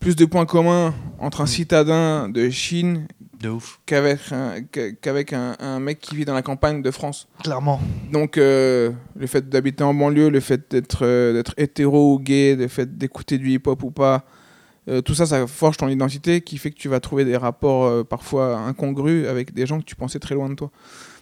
[0.00, 3.06] plus de points communs entre un citadin de Chine
[3.40, 3.80] De ouf.
[3.84, 7.28] qu'avec un, qu'- qu'avec un, un mec qui vit dans la campagne de France.
[7.42, 7.80] Clairement.
[8.10, 12.56] Donc euh, le fait d'habiter en banlieue, le fait d'être euh, d'être hétéro ou gay,
[12.56, 14.24] le fait d'écouter du hip-hop ou pas,
[14.88, 17.84] euh, tout ça, ça forge ton identité qui fait que tu vas trouver des rapports
[17.84, 20.70] euh, parfois incongrus avec des gens que tu pensais très loin de toi.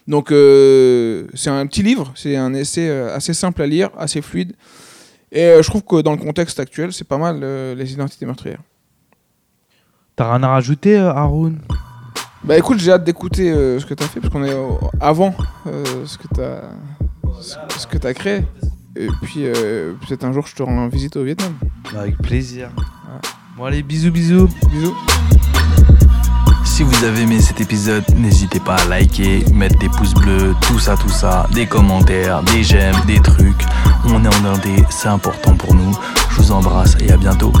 [0.07, 4.21] Donc euh, c'est un petit livre, c'est un essai euh, assez simple à lire, assez
[4.21, 4.53] fluide.
[5.31, 8.25] Et euh, je trouve que dans le contexte actuel, c'est pas mal euh, les identités
[8.25, 8.61] meurtrières.
[10.15, 11.59] T'as rien à rajouter, euh, Haroun?
[12.45, 14.55] Bah écoute, j'ai hâte d'écouter euh, ce que t'as fait, parce qu'on est
[15.01, 15.33] avant
[15.65, 16.61] euh, ce que t'as
[17.75, 18.43] ce que t'as créé.
[18.95, 21.53] Et puis euh, peut-être un jour je te rends visite au Vietnam.
[21.91, 22.69] Bah, avec plaisir.
[23.57, 24.47] Bon allez, bisous bisous.
[24.71, 24.95] Bisous.
[26.65, 30.77] Si vous avez aimé cet épisode, n'hésitez pas à liker, mettre des pouces bleus, tout
[30.77, 33.63] ça, tout ça, des commentaires, des j'aime, des trucs.
[34.05, 35.97] On est en Indé, c'est important pour nous.
[36.29, 37.53] Je vous embrasse et à bientôt.